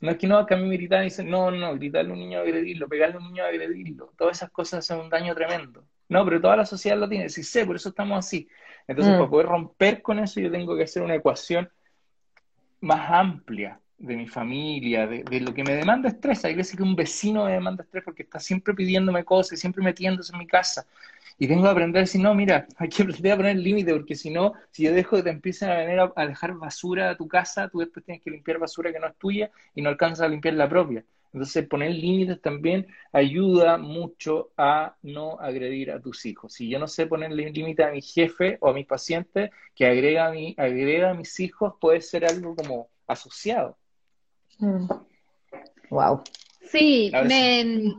[0.00, 2.14] no es que no, que a mí me gritan y dicen, no, no, gritarle a
[2.14, 4.12] un niño a agredirlo, pegarle a un niño a agredirlo.
[4.16, 5.84] Todas esas cosas hacen un daño tremendo.
[6.08, 7.28] No, pero toda la sociedad lo tiene.
[7.28, 8.48] Sí sé, por eso estamos así.
[8.86, 9.18] Entonces, mm.
[9.18, 11.70] para poder romper con eso, yo tengo que hacer una ecuación
[12.80, 16.44] más amplia de mi familia, de, de, lo que me demanda estrés.
[16.44, 20.32] Hay veces que un vecino me demanda estrés porque está siempre pidiéndome cosas, siempre metiéndose
[20.32, 20.86] en mi casa.
[21.38, 24.14] Y tengo que aprender a decir, no, mira, hay que aprender a poner límite, porque
[24.14, 27.26] si no, si yo dejo que te empiecen a venir a, dejar basura a tu
[27.28, 30.28] casa, tú después tienes que limpiar basura que no es tuya y no alcanzas a
[30.28, 31.04] limpiar la propia.
[31.32, 36.52] Entonces, poner límites también ayuda mucho a no agredir a tus hijos.
[36.52, 40.28] Si yo no sé poner límite a mi jefe o a mis pacientes, que agrega
[40.28, 43.76] a, mi, agrega a mis hijos puede ser algo como asociado.
[45.90, 46.22] Wow.
[46.62, 47.94] Sí, me,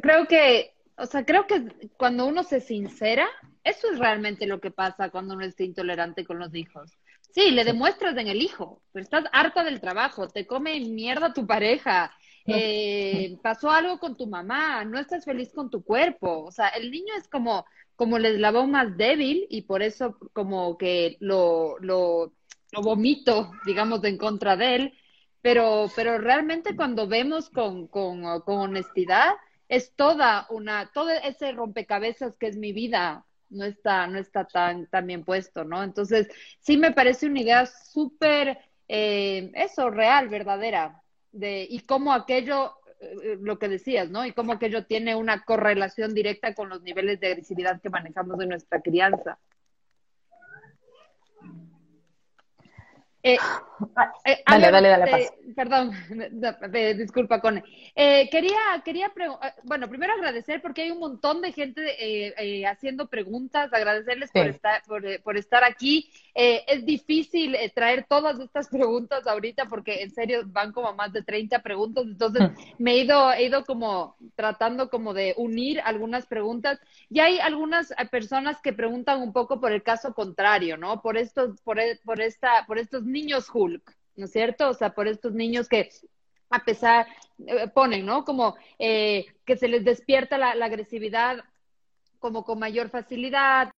[0.00, 3.26] creo que o sea, creo que cuando uno se sincera,
[3.64, 6.92] eso es realmente lo que pasa cuando uno está intolerante con los hijos.
[7.30, 11.46] Sí, le demuestras en el hijo, pero estás harta del trabajo, te come mierda tu
[11.46, 12.14] pareja,
[12.46, 16.44] eh, pasó algo con tu mamá, no estás feliz con tu cuerpo.
[16.44, 17.64] O sea, el niño es como,
[17.96, 22.34] como el eslabón más débil y por eso como que lo, lo,
[22.70, 24.92] lo vomito, digamos, en contra de él.
[25.42, 29.32] Pero, pero realmente cuando vemos con, con, honestidad,
[29.68, 34.86] es toda una, todo ese rompecabezas que es mi vida, no está, no está tan,
[34.86, 35.82] tan bien puesto, ¿no?
[35.82, 36.28] Entonces,
[36.60, 43.38] sí me parece una idea súper eh, eso, real, verdadera, de, y cómo aquello, eh,
[43.40, 44.24] lo que decías, ¿no?
[44.24, 48.50] Y cómo aquello tiene una correlación directa con los niveles de agresividad que manejamos en
[48.50, 49.38] nuestra crianza.
[53.22, 53.38] Eh,
[54.24, 55.92] eh, dale, dale, dale, Perdón,
[56.96, 57.62] disculpa, Cone.
[57.94, 59.12] Eh, quería, quería
[59.64, 64.82] bueno, primero agradecer porque hay un montón de gente haciendo preguntas, agradecerles por, estar,
[65.22, 66.10] por, estar aquí.
[66.34, 71.58] es difícil traer todas estas preguntas ahorita porque en serio van como más de 30
[71.60, 72.82] preguntas, entonces hmm.
[72.82, 77.92] me he ido, he ido como tratando como de unir algunas preguntas y hay algunas
[78.10, 81.02] personas que preguntan un poco por el caso contrario, ¿no?
[81.02, 84.70] Por estos, por, por esta, por estos niños Hulk, ¿no es cierto?
[84.70, 85.90] O sea, por estos niños que
[86.52, 87.06] a pesar,
[87.46, 88.24] eh, ponen, ¿no?
[88.24, 91.38] Como eh, que se les despierta la, agresividad
[92.18, 93.70] como con mayor facilidad,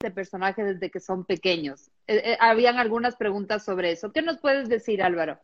[0.00, 1.90] de personaje desde que son pequeños.
[2.06, 4.12] Eh, habían algunas preguntas sobre eso.
[4.12, 5.40] ¿Qué nos puedes decir, Álvaro?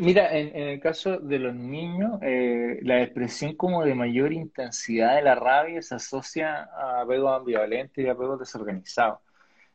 [0.00, 5.22] Mira, en, el caso de los niños, eh, la expresión como de mayor intensidad de
[5.22, 9.18] la rabia se asocia a apegos ambivalentes y apegos desorganizados.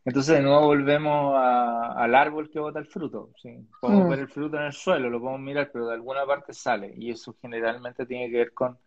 [0.03, 3.30] Entonces, de nuevo volvemos al árbol que bota el fruto.
[3.39, 3.67] ¿sí?
[3.80, 4.09] Podemos mm.
[4.09, 6.91] ver el fruto en el suelo, lo podemos mirar, pero de alguna parte sale.
[6.97, 8.80] Y eso generalmente tiene que ver con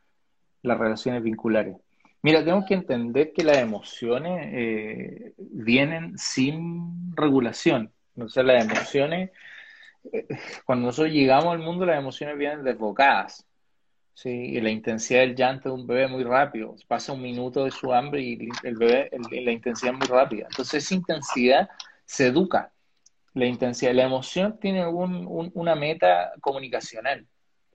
[0.63, 1.77] las relaciones vinculares.
[2.23, 7.93] Mira, tenemos que entender que las emociones eh, vienen sin regulación.
[8.17, 9.31] O sea, las emociones
[10.65, 13.47] cuando nosotros llegamos al mundo, las emociones vienen desbocadas.
[14.15, 14.31] ¿sí?
[14.31, 16.75] Y la intensidad del llanto de un bebé es muy rápido.
[16.87, 20.47] Pasa un minuto de su hambre y el bebé, la intensidad es muy rápida.
[20.51, 21.69] Entonces, esa intensidad
[22.05, 22.73] se educa.
[23.35, 27.27] La intensidad, la emoción tiene una meta comunicacional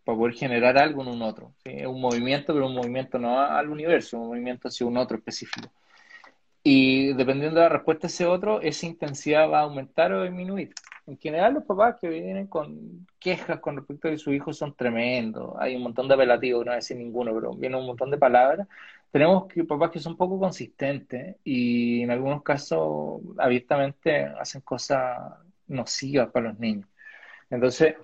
[0.04, 1.54] para poder generar algo en un otro.
[1.66, 5.72] Un movimiento, pero un movimiento no al universo, un movimiento hacia un otro específico.
[6.64, 10.74] Y dependiendo de la respuesta a ese otro, esa intensidad va a aumentar o disminuir.
[11.06, 14.74] En general, los papás que vienen con quejas con respecto a que sus hijos son
[14.74, 18.10] tremendos, hay un montón de apelativos, no voy a decir ninguno, pero viene un montón
[18.10, 18.68] de palabras.
[19.12, 25.34] Tenemos que, papás que son poco consistentes y en algunos casos abiertamente hacen cosas
[25.68, 26.88] nocivas para los niños.
[27.50, 27.96] Entonces,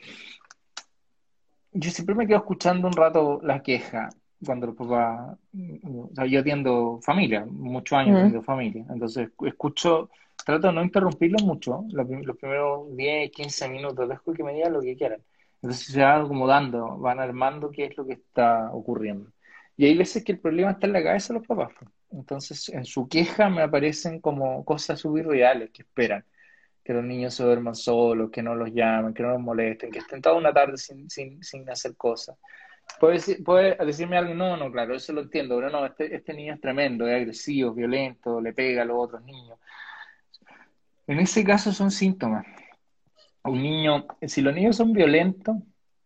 [1.71, 4.09] yo siempre me quedo escuchando un rato la queja
[4.45, 5.37] cuando los papás,
[5.83, 10.09] o sea, yo atiendo familia, muchos años atiendo familia, entonces escucho
[10.49, 14.81] trato de no interrumpirlos mucho, los, primeros 10, 15 minutos, dejo que me digan lo
[14.81, 15.21] que quieran.
[15.61, 19.31] Entonces se van acomodando, van armando qué es lo que está ocurriendo.
[19.77, 21.71] Y hay veces que el problema está en la cabeza de los papás.
[22.11, 26.25] Entonces en su queja me aparecen como cosas subirreales que esperan.
[26.83, 29.99] Que los niños se duerman solos, que no los llamen, que no los molesten, que
[29.99, 32.37] estén toda una tarde sin, sin, sin hacer cosas.
[32.99, 36.55] Puede, puede, decirme algo, no, no, claro, eso lo entiendo, pero no, este, este niño
[36.55, 39.59] es tremendo, es agresivo, violento, le pega a los otros niños.
[41.09, 42.45] En ese caso son síntomas.
[43.43, 45.55] Un niño, si los niños son violentos,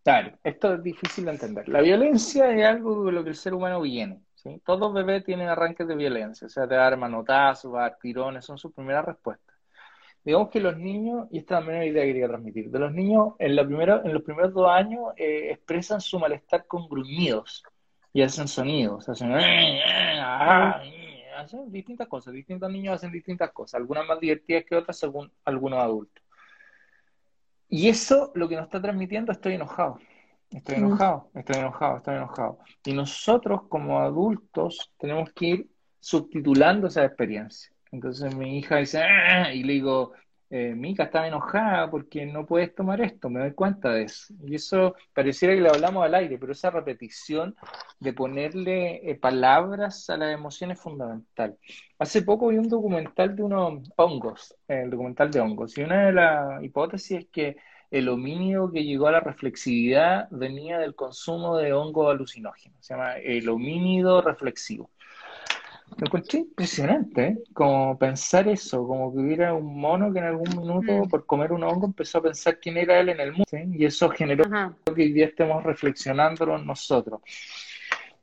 [0.02, 1.68] claro, esto es difícil de entender.
[1.68, 4.20] La violencia es algo de lo que el ser humano viene.
[4.34, 4.62] ¿sí?
[4.64, 8.72] Todos bebés tienen arranques de violencia, o sea, te dar manotazos, dar tirones, son sus
[8.72, 9.54] primeras respuestas.
[10.24, 13.34] Digamos que los niños, y esta es la idea que quería transmitir, de los niños
[13.38, 17.62] en, los primeros dos años eh, expresan su malestar con gruñidos
[18.10, 19.32] y hacen sonidos, hacen...
[19.34, 20.80] Ah,
[21.44, 25.78] hacen distintas cosas, distintos niños hacen distintas cosas, algunas más divertidas que otras según algunos
[25.78, 26.22] adultos.
[27.68, 29.98] Y eso lo que nos está transmitiendo, estoy enojado,
[30.50, 32.58] estoy enojado, estoy enojado, estoy enojado.
[32.84, 35.68] Y nosotros como adultos tenemos que ir
[36.00, 37.70] subtitulando esa experiencia.
[37.90, 40.12] Entonces mi hija dice, ah", y le digo,
[40.56, 44.32] eh, Mica estaba enojada porque no puedes tomar esto, me doy cuenta de eso.
[44.46, 47.56] Y eso pareciera que le hablamos al aire, pero esa repetición
[47.98, 51.58] de ponerle eh, palabras a las emociones es fundamental.
[51.98, 56.12] Hace poco vi un documental de unos hongos, el documental de hongos, y una de
[56.12, 57.56] las hipótesis es que
[57.90, 63.16] el homínido que llegó a la reflexividad venía del consumo de hongos alucinógenos, se llama
[63.18, 64.88] el homínido reflexivo.
[65.96, 67.38] Me encontré impresionante, ¿eh?
[67.52, 71.62] como pensar eso, como que hubiera un mono que en algún minuto, por comer un
[71.62, 74.44] hongo, empezó a pensar quién era él en el mundo, y eso generó
[74.84, 77.20] que hoy día estemos reflexionándolo nosotros.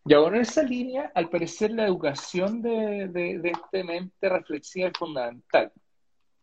[0.05, 4.88] Y ahora en esa línea, al parecer la educación de, de, de esta mente reflexiva
[4.88, 5.72] es fundamental.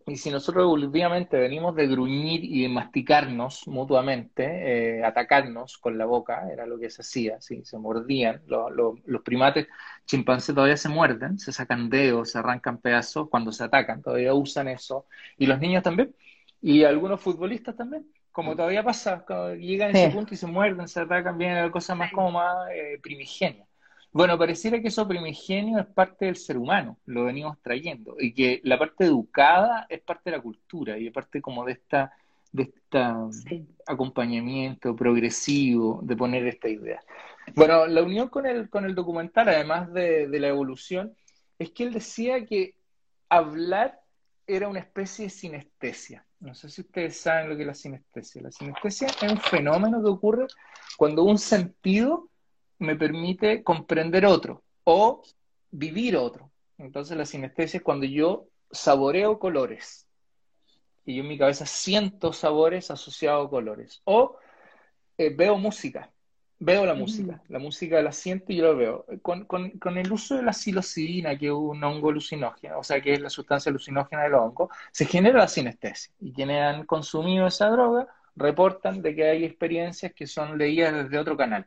[0.08, 6.06] Y si nosotros evolutivamente venimos de gruñir y de masticarnos mutuamente, eh, atacarnos con la
[6.06, 7.62] boca, era lo que se hacía, ¿sí?
[7.64, 8.42] se mordían.
[8.46, 9.68] los primates
[10.06, 14.68] chimpancés todavía se muerden, se sacan dedos, se arrancan pedazos cuando se atacan, todavía usan
[14.68, 15.06] eso.
[15.36, 16.14] Y los niños también.
[16.62, 19.24] Y algunos futbolistas también, como todavía pasa,
[19.56, 22.70] llegan a ese punto y se muerden, se atacan, viene la cosa más como más
[22.72, 23.67] eh, primigenia.
[24.18, 28.60] Bueno, pareciera que eso primigenio es parte del ser humano, lo venimos trayendo, y que
[28.64, 32.12] la parte educada es parte de la cultura y es parte como de esta
[32.50, 37.00] de este acompañamiento progresivo de poner esta idea.
[37.54, 41.14] Bueno, la unión con el, con el documental, además de, de la evolución,
[41.56, 42.74] es que él decía que
[43.28, 44.00] hablar
[44.48, 46.26] era una especie de sinestesia.
[46.40, 48.42] No sé si ustedes saben lo que es la sinestesia.
[48.42, 50.48] La sinestesia es un fenómeno que ocurre
[50.96, 52.27] cuando un sentido
[52.78, 55.22] me permite comprender otro o
[55.70, 56.50] vivir otro.
[56.78, 60.08] Entonces la sinestesia es cuando yo saboreo colores
[61.08, 64.02] y yo en mi cabeza siento sabores asociados a colores.
[64.04, 64.36] O
[65.16, 66.10] eh, veo música,
[66.58, 69.06] veo la música, la música la siento y yo la veo.
[69.22, 73.14] Con, con, el uso de la psilocibina, que es un hongo alucinógeno, o sea, que
[73.14, 76.12] es la sustancia alucinógena del hongo, se genera la sinestesia.
[76.20, 78.06] Y quienes han consumido esa droga
[78.36, 81.66] reportan de que hay experiencias que son leídas desde otro canal.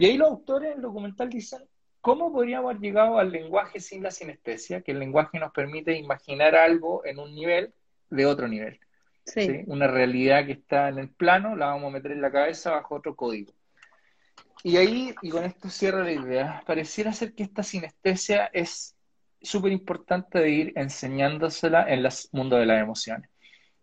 [0.00, 1.62] Y ahí los autores del documental dicen,
[2.00, 4.80] ¿cómo podríamos haber llegado al lenguaje sin la sinestesia?
[4.80, 7.74] Que el lenguaje nos permite imaginar algo en un nivel
[8.08, 8.80] de otro nivel.
[9.26, 9.62] Sí.
[9.66, 12.94] Una realidad que está en el plano, la vamos a meter en la cabeza bajo
[12.94, 13.52] otro código.
[14.62, 18.96] Y ahí, y con esto cierro la idea, pareciera ser que esta sinestesia es
[19.42, 23.28] súper importante de ir enseñándosela en el mundo de las emociones.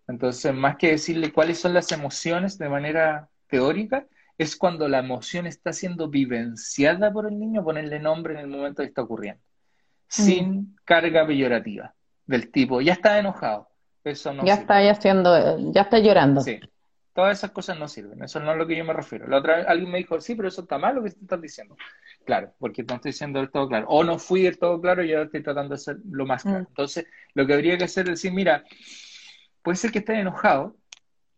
[0.07, 4.07] Entonces, más que decirle cuáles son las emociones de manera teórica,
[4.38, 8.83] es cuando la emoción está siendo vivenciada por el niño, ponerle nombre en el momento
[8.83, 9.41] que está ocurriendo,
[10.07, 10.75] sin mm.
[10.85, 11.93] carga peyorativa,
[12.25, 13.69] del tipo, ya está enojado,
[14.43, 16.41] ya está haciendo, ya está llorando.
[16.41, 16.59] Sí.
[17.13, 19.27] Todas esas cosas no sirven, eso no es lo que yo me refiero.
[19.27, 21.75] La otra alguien me dijo, sí, pero eso está mal lo que estás diciendo.
[22.23, 23.88] Claro, porque no estoy diciendo del todo claro.
[23.89, 26.59] O no fui del todo claro y ahora estoy tratando de ser lo más claro.
[26.59, 26.67] Mm.
[26.67, 28.63] Entonces, lo que habría que hacer es decir, mira,
[29.63, 30.75] puede ser que estés enojado,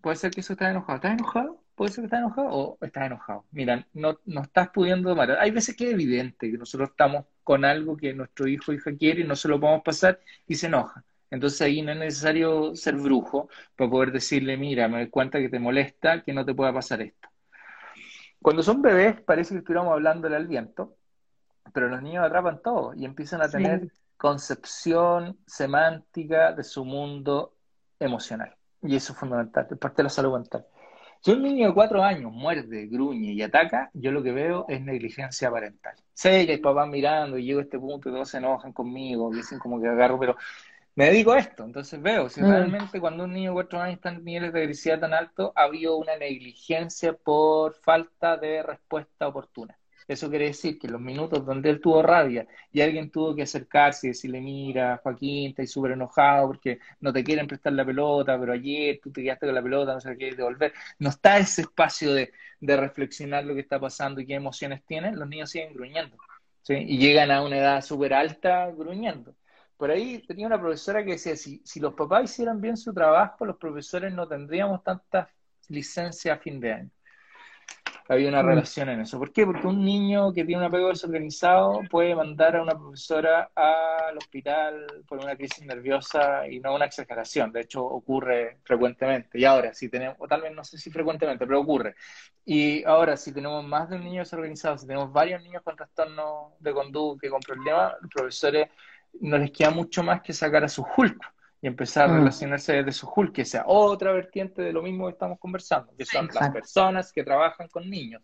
[0.02, 0.98] puede ser que eso esté enojado.
[0.98, 1.64] ¿Estás enojado?
[1.80, 3.46] Puede ser que estás enojado o estás enojado.
[3.52, 5.32] Mira, no, no estás pudiendo tomar.
[5.40, 8.92] Hay veces que es evidente que nosotros estamos con algo que nuestro hijo o hija
[8.98, 11.06] quiere y no se lo podemos pasar y se enoja.
[11.32, 15.48] Entonces ahí no es necesario ser brujo para poder decirle, mira, me doy cuenta que
[15.48, 17.30] te molesta, que no te pueda pasar esto.
[18.42, 20.98] Cuando son bebés parece que estuviéramos hablándole al viento,
[21.74, 27.56] pero los niños atrapan todo y empiezan a tener concepción semántica de su mundo
[28.02, 28.54] emocional.
[28.82, 30.66] Y eso es fundamental, es parte de la salud mental.
[31.22, 34.82] Si un niño de cuatro años muerde, gruñe y ataca, yo lo que veo es
[34.82, 35.96] negligencia parental.
[36.14, 39.30] Sé que hay papás mirando y llego a este punto y todos se enojan conmigo,
[39.30, 40.38] dicen como que agarro, pero
[40.96, 42.50] me dedico a esto, entonces veo si mm.
[42.50, 45.64] realmente cuando un niño de cuatro años está en niveles de agresividad tan altos, ha
[45.64, 49.79] habido una negligencia por falta de respuesta oportuna.
[50.10, 54.08] Eso quiere decir que los minutos donde él tuvo rabia y alguien tuvo que acercarse
[54.08, 58.54] y decirle, mira, Joaquín, estás súper enojado porque no te quieren prestar la pelota, pero
[58.54, 60.74] ayer tú te quedaste con la pelota, no se la quieres devolver.
[61.00, 65.18] No está ese espacio de, de reflexionar lo que está pasando y qué emociones tienen,
[65.18, 66.18] los niños siguen gruñendo.
[66.64, 66.74] ¿sí?
[66.76, 69.36] Y llegan a una edad súper alta gruñendo
[69.80, 73.46] por ahí tenía una profesora que decía, si, si los papás hicieran bien su trabajo,
[73.46, 75.30] los profesores no tendríamos tantas
[75.70, 76.90] licencias a fin de año.
[78.12, 78.48] Había una mm.
[78.48, 79.20] relación en eso.
[79.20, 79.46] ¿Por qué?
[79.46, 84.88] Porque un niño que tiene un apego desorganizado puede mandar a una profesora al hospital
[85.08, 87.52] por una crisis nerviosa y no una exageración.
[87.52, 89.38] De hecho, ocurre frecuentemente.
[89.38, 91.94] Y ahora, si tenemos, o tal vez no sé si frecuentemente, pero ocurre.
[92.44, 96.54] Y ahora, si tenemos más de un niño desorganizado, si tenemos varios niños con trastornos
[96.60, 98.70] de conducta y con problemas, los profesores
[99.22, 102.18] no les queda mucho más que sacar a su Hulk y empezar a mm.
[102.20, 106.06] relacionarse desde su Hulk, que sea otra vertiente de lo mismo que estamos conversando, que
[106.06, 108.22] son las personas que trabajan con niños.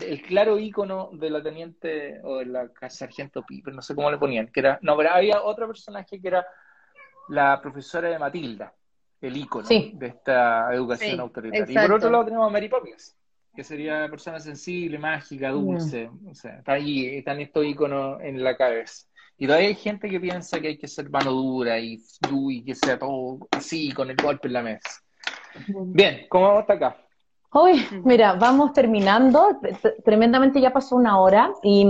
[0.00, 4.18] el claro ícono de la teniente o de la sargento Piper, no sé cómo le
[4.18, 6.46] ponían, que era, no, pero había otro personaje que era
[7.28, 8.72] la profesora de Matilda,
[9.20, 11.82] el ícono de esta educación autoritaria.
[11.84, 13.16] Y por otro lado tenemos a Mary Poppins,
[13.54, 18.56] que sería persona sensible, mágica, dulce, o sea, está ahí, están estos íconos en la
[18.56, 19.06] cabeza.
[19.38, 22.02] Y todavía hay gente que piensa que hay que ser mano dura y,
[22.50, 25.02] y que sea todo así, con el golpe en la mesa.
[25.68, 27.05] Bien, ¿cómo vamos hasta acá?
[27.58, 29.58] Uy, mira, vamos terminando.
[30.04, 31.86] Tremendamente ya pasó una hora y,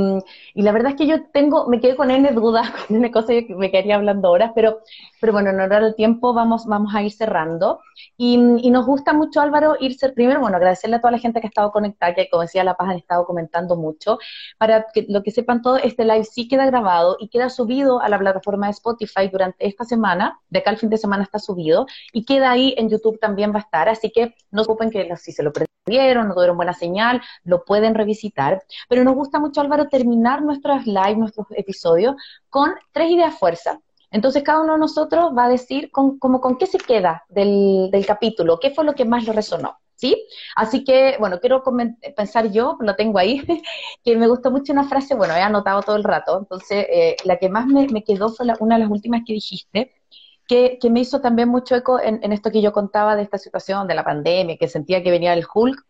[0.55, 3.53] la verdad es que yo tengo, me quedé con N dudas, con N cosas que
[3.57, 4.79] me quedaría hablando horas, pero,
[5.21, 7.81] pero bueno, en honor al tiempo vamos, vamos a ir cerrando.
[8.17, 11.49] Y, nos gusta mucho, Álvaro, irse primero, bueno, agradecerle a toda la gente que ha
[11.49, 14.19] estado conectada, que como decía La Paz han estado comentando mucho.
[14.59, 18.09] Para que lo que sepan todos, este live sí queda grabado y queda subido a
[18.09, 21.87] la plataforma de Spotify durante esta semana, de acá al fin de semana está subido,
[22.13, 25.17] y queda ahí en YouTube también va a estar, así que no se preocupen que
[25.17, 25.53] si se lo
[25.87, 28.63] vieron, no tuvieron buena señal, lo pueden revisitar.
[28.89, 32.17] Pero nos gusta mucho, Álvaro, terminar nuestras live, nuestros episodios,
[32.51, 33.81] con tres ideas fuerza.
[34.11, 37.89] Entonces cada uno de nosotros va a decir con, como con qué se queda del,
[37.91, 39.79] del capítulo, qué fue lo que más le resonó.
[39.97, 40.29] ¿sí?
[40.55, 41.63] Así que, bueno, quiero
[42.17, 43.43] pensar yo, lo tengo ahí,
[44.05, 47.39] que me gustó mucho una frase, bueno, he anotado todo el rato, entonces eh, la
[47.39, 49.93] que más me, quedó fue una de las últimas que dijiste,
[50.47, 53.87] que, me hizo también mucho eco en, en, esto que yo contaba de esta situación
[53.87, 55.85] de la pandemia, que sentía que venía el Hulk,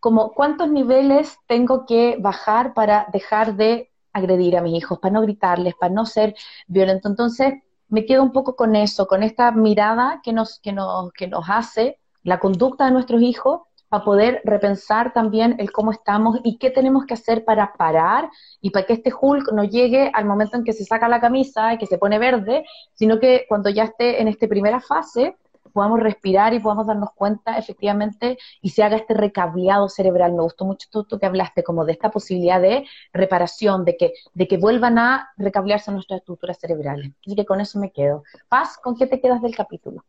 [0.00, 5.22] como cuántos niveles tengo que bajar para dejar de agredir a mis hijos, para no
[5.22, 6.34] gritarles, para no ser
[6.66, 7.08] violento.
[7.08, 7.54] Entonces,
[7.88, 11.44] me quedo un poco con eso, con esta mirada que nos, que nos, que nos
[11.48, 16.70] hace la conducta de nuestros hijos para poder repensar también el cómo estamos y qué
[16.70, 18.28] tenemos que hacer para parar
[18.60, 21.74] y para que este Hulk no llegue al momento en que se saca la camisa
[21.74, 22.64] y que se pone verde,
[22.94, 25.36] sino que cuando ya esté en esta primera fase
[25.76, 30.32] podamos respirar y podamos darnos cuenta efectivamente y se haga este recableado cerebral.
[30.32, 34.14] Me gustó mucho todo esto que hablaste, como de esta posibilidad de reparación, de que,
[34.32, 37.12] de que vuelvan a recablearse nuestras estructuras cerebrales.
[37.26, 38.24] Así que con eso me quedo.
[38.48, 40.02] Paz, ¿con qué te quedas del capítulo?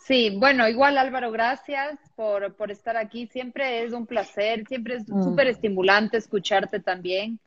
[0.00, 3.26] Sí, bueno, igual Álvaro, gracias por, por estar aquí.
[3.26, 5.22] Siempre es un placer, siempre es mm.
[5.22, 7.38] súper estimulante escucharte también.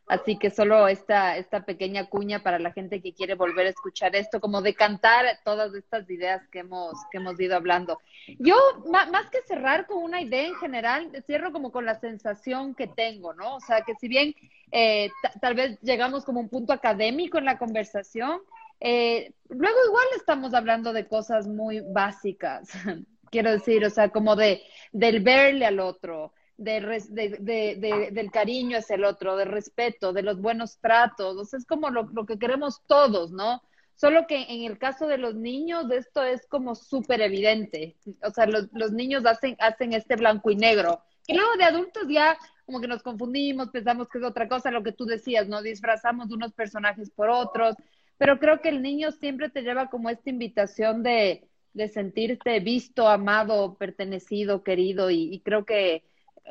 [0.07, 4.15] Así que solo esta, esta pequeña cuña para la gente que quiere volver a escuchar
[4.15, 7.99] esto, como decantar todas estas ideas que hemos, que hemos ido hablando.
[8.39, 8.55] Yo,
[8.85, 13.33] más que cerrar con una idea en general, cierro como con la sensación que tengo,
[13.33, 13.55] ¿no?
[13.55, 14.33] O sea, que si bien
[14.71, 15.09] eh,
[15.41, 18.39] tal vez llegamos como un punto académico en la conversación,
[18.79, 22.69] eh, luego igual estamos hablando de cosas muy básicas,
[23.29, 24.61] quiero decir, o sea, como de
[24.93, 30.79] del verle al otro, de, del cariño hacia el otro, de respeto, de los buenos
[30.79, 33.61] tratos, o sea, es como lo, que queremos todos, ¿no?
[33.95, 38.47] Solo que en el caso de los niños esto es como súper evidente, o sea,
[38.47, 42.87] los, niños hacen, hacen este blanco y negro, y luego de adultos ya como que
[42.87, 45.61] nos confundimos, pensamos que es otra cosa, lo que tú decías, ¿no?
[45.61, 47.75] Disfrazamos unos personajes por otros,
[48.17, 53.07] pero creo que el niño siempre te lleva como esta invitación de, de sentirte visto,
[53.07, 56.03] amado, pertenecido, querido, y creo que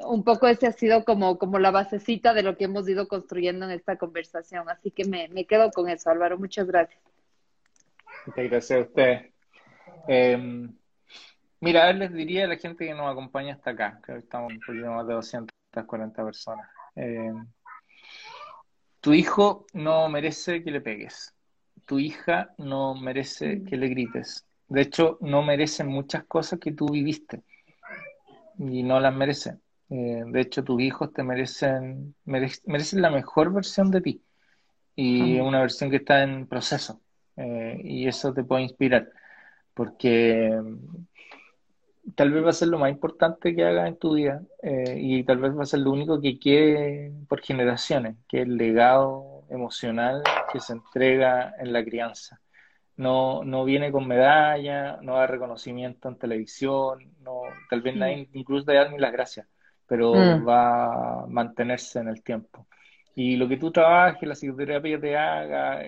[0.05, 3.65] un poco ese ha sido como, como la basecita de lo que hemos ido construyendo
[3.65, 4.69] en esta conversación.
[4.69, 6.39] Así que me, me quedo con eso, Álvaro.
[6.39, 7.01] Muchas gracias.
[8.27, 9.31] Muchas gracias a usted.
[10.09, 10.69] Eh,
[11.61, 14.91] mira, les diría a la gente que nos acompaña hasta acá, que estamos un poquito
[14.91, 16.69] más de 240 personas.
[16.97, 17.33] Eh,
[19.01, 21.35] tu hijo no merece que le pegues.
[21.85, 24.45] Tu hija no merece que le grites.
[24.69, 27.43] De hecho, no merecen muchas cosas que tú viviste
[28.59, 29.61] y no las merecen.
[29.91, 34.23] Eh, de hecho, tus hijos te merecen, merecen la mejor versión de ti
[34.97, 37.01] y una versión que está en proceso.
[37.37, 39.11] Eh, y eso te puede inspirar,
[39.75, 44.43] porque mm, tal vez va a ser lo más importante que hagas en tu vida
[44.63, 48.47] eh, y tal vez va a ser lo único que quede por generaciones, que es
[48.47, 52.41] el legado emocional que se entrega en la crianza.
[52.97, 58.65] No, no viene con medalla, no da reconocimiento en televisión, no, tal vez nadie incluso
[58.65, 59.47] te da ni las gracias
[59.87, 60.47] pero mm.
[60.47, 62.67] va a mantenerse en el tiempo.
[63.15, 65.83] Y lo que tú trabajes, la psicoterapia te haga,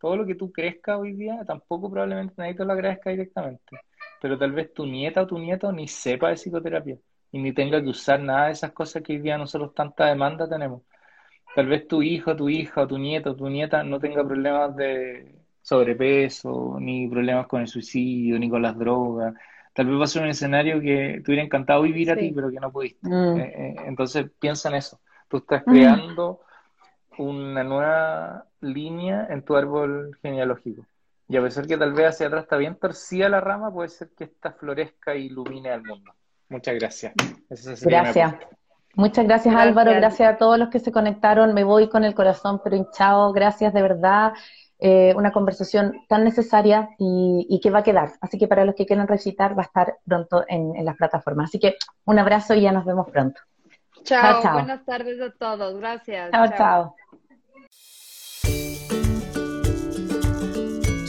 [0.00, 3.78] todo lo que tú crezcas hoy día, tampoco probablemente nadie te lo agradezca directamente.
[4.20, 6.98] Pero tal vez tu nieta o tu nieto ni sepa de psicoterapia
[7.30, 10.48] y ni tenga que usar nada de esas cosas que hoy día nosotros tanta demanda
[10.48, 10.82] tenemos.
[11.54, 15.34] Tal vez tu hijo, tu hija, o tu nieto, tu nieta no tenga problemas de
[15.62, 19.34] sobrepeso, ni problemas con el suicidio, ni con las drogas,
[19.78, 22.50] tal vez va a ser un escenario que te hubiera encantado vivir a ti, pero
[22.50, 23.08] que no pudiste.
[23.08, 23.38] Mm.
[23.38, 24.98] Eh, eh, entonces piensa en eso.
[25.28, 25.70] Tú estás mm.
[25.70, 26.40] creando
[27.16, 30.84] una nueva línea en tu árbol genealógico.
[31.28, 34.08] Y a pesar que tal vez hacia atrás está bien torcida la rama, puede ser
[34.18, 36.12] que esta florezca e ilumine al mundo.
[36.48, 37.14] Muchas gracias.
[37.80, 38.34] gracias.
[38.94, 39.92] Muchas gracias, Álvaro.
[39.92, 41.54] Gracias a todos los que se conectaron.
[41.54, 43.32] Me voy con el corazón pero hinchado.
[43.32, 44.32] Gracias de verdad.
[44.80, 48.12] Eh, una conversación tan necesaria y, que va a quedar.
[48.20, 51.50] Así que para los que quieran recitar, va a estar pronto en, en las plataformas.
[51.50, 53.40] Así que un abrazo y ya nos vemos pronto.
[54.04, 55.78] Chao, buenas tardes a todos.
[55.78, 56.30] Gracias.
[56.30, 56.48] chao.
[56.56, 56.96] chao.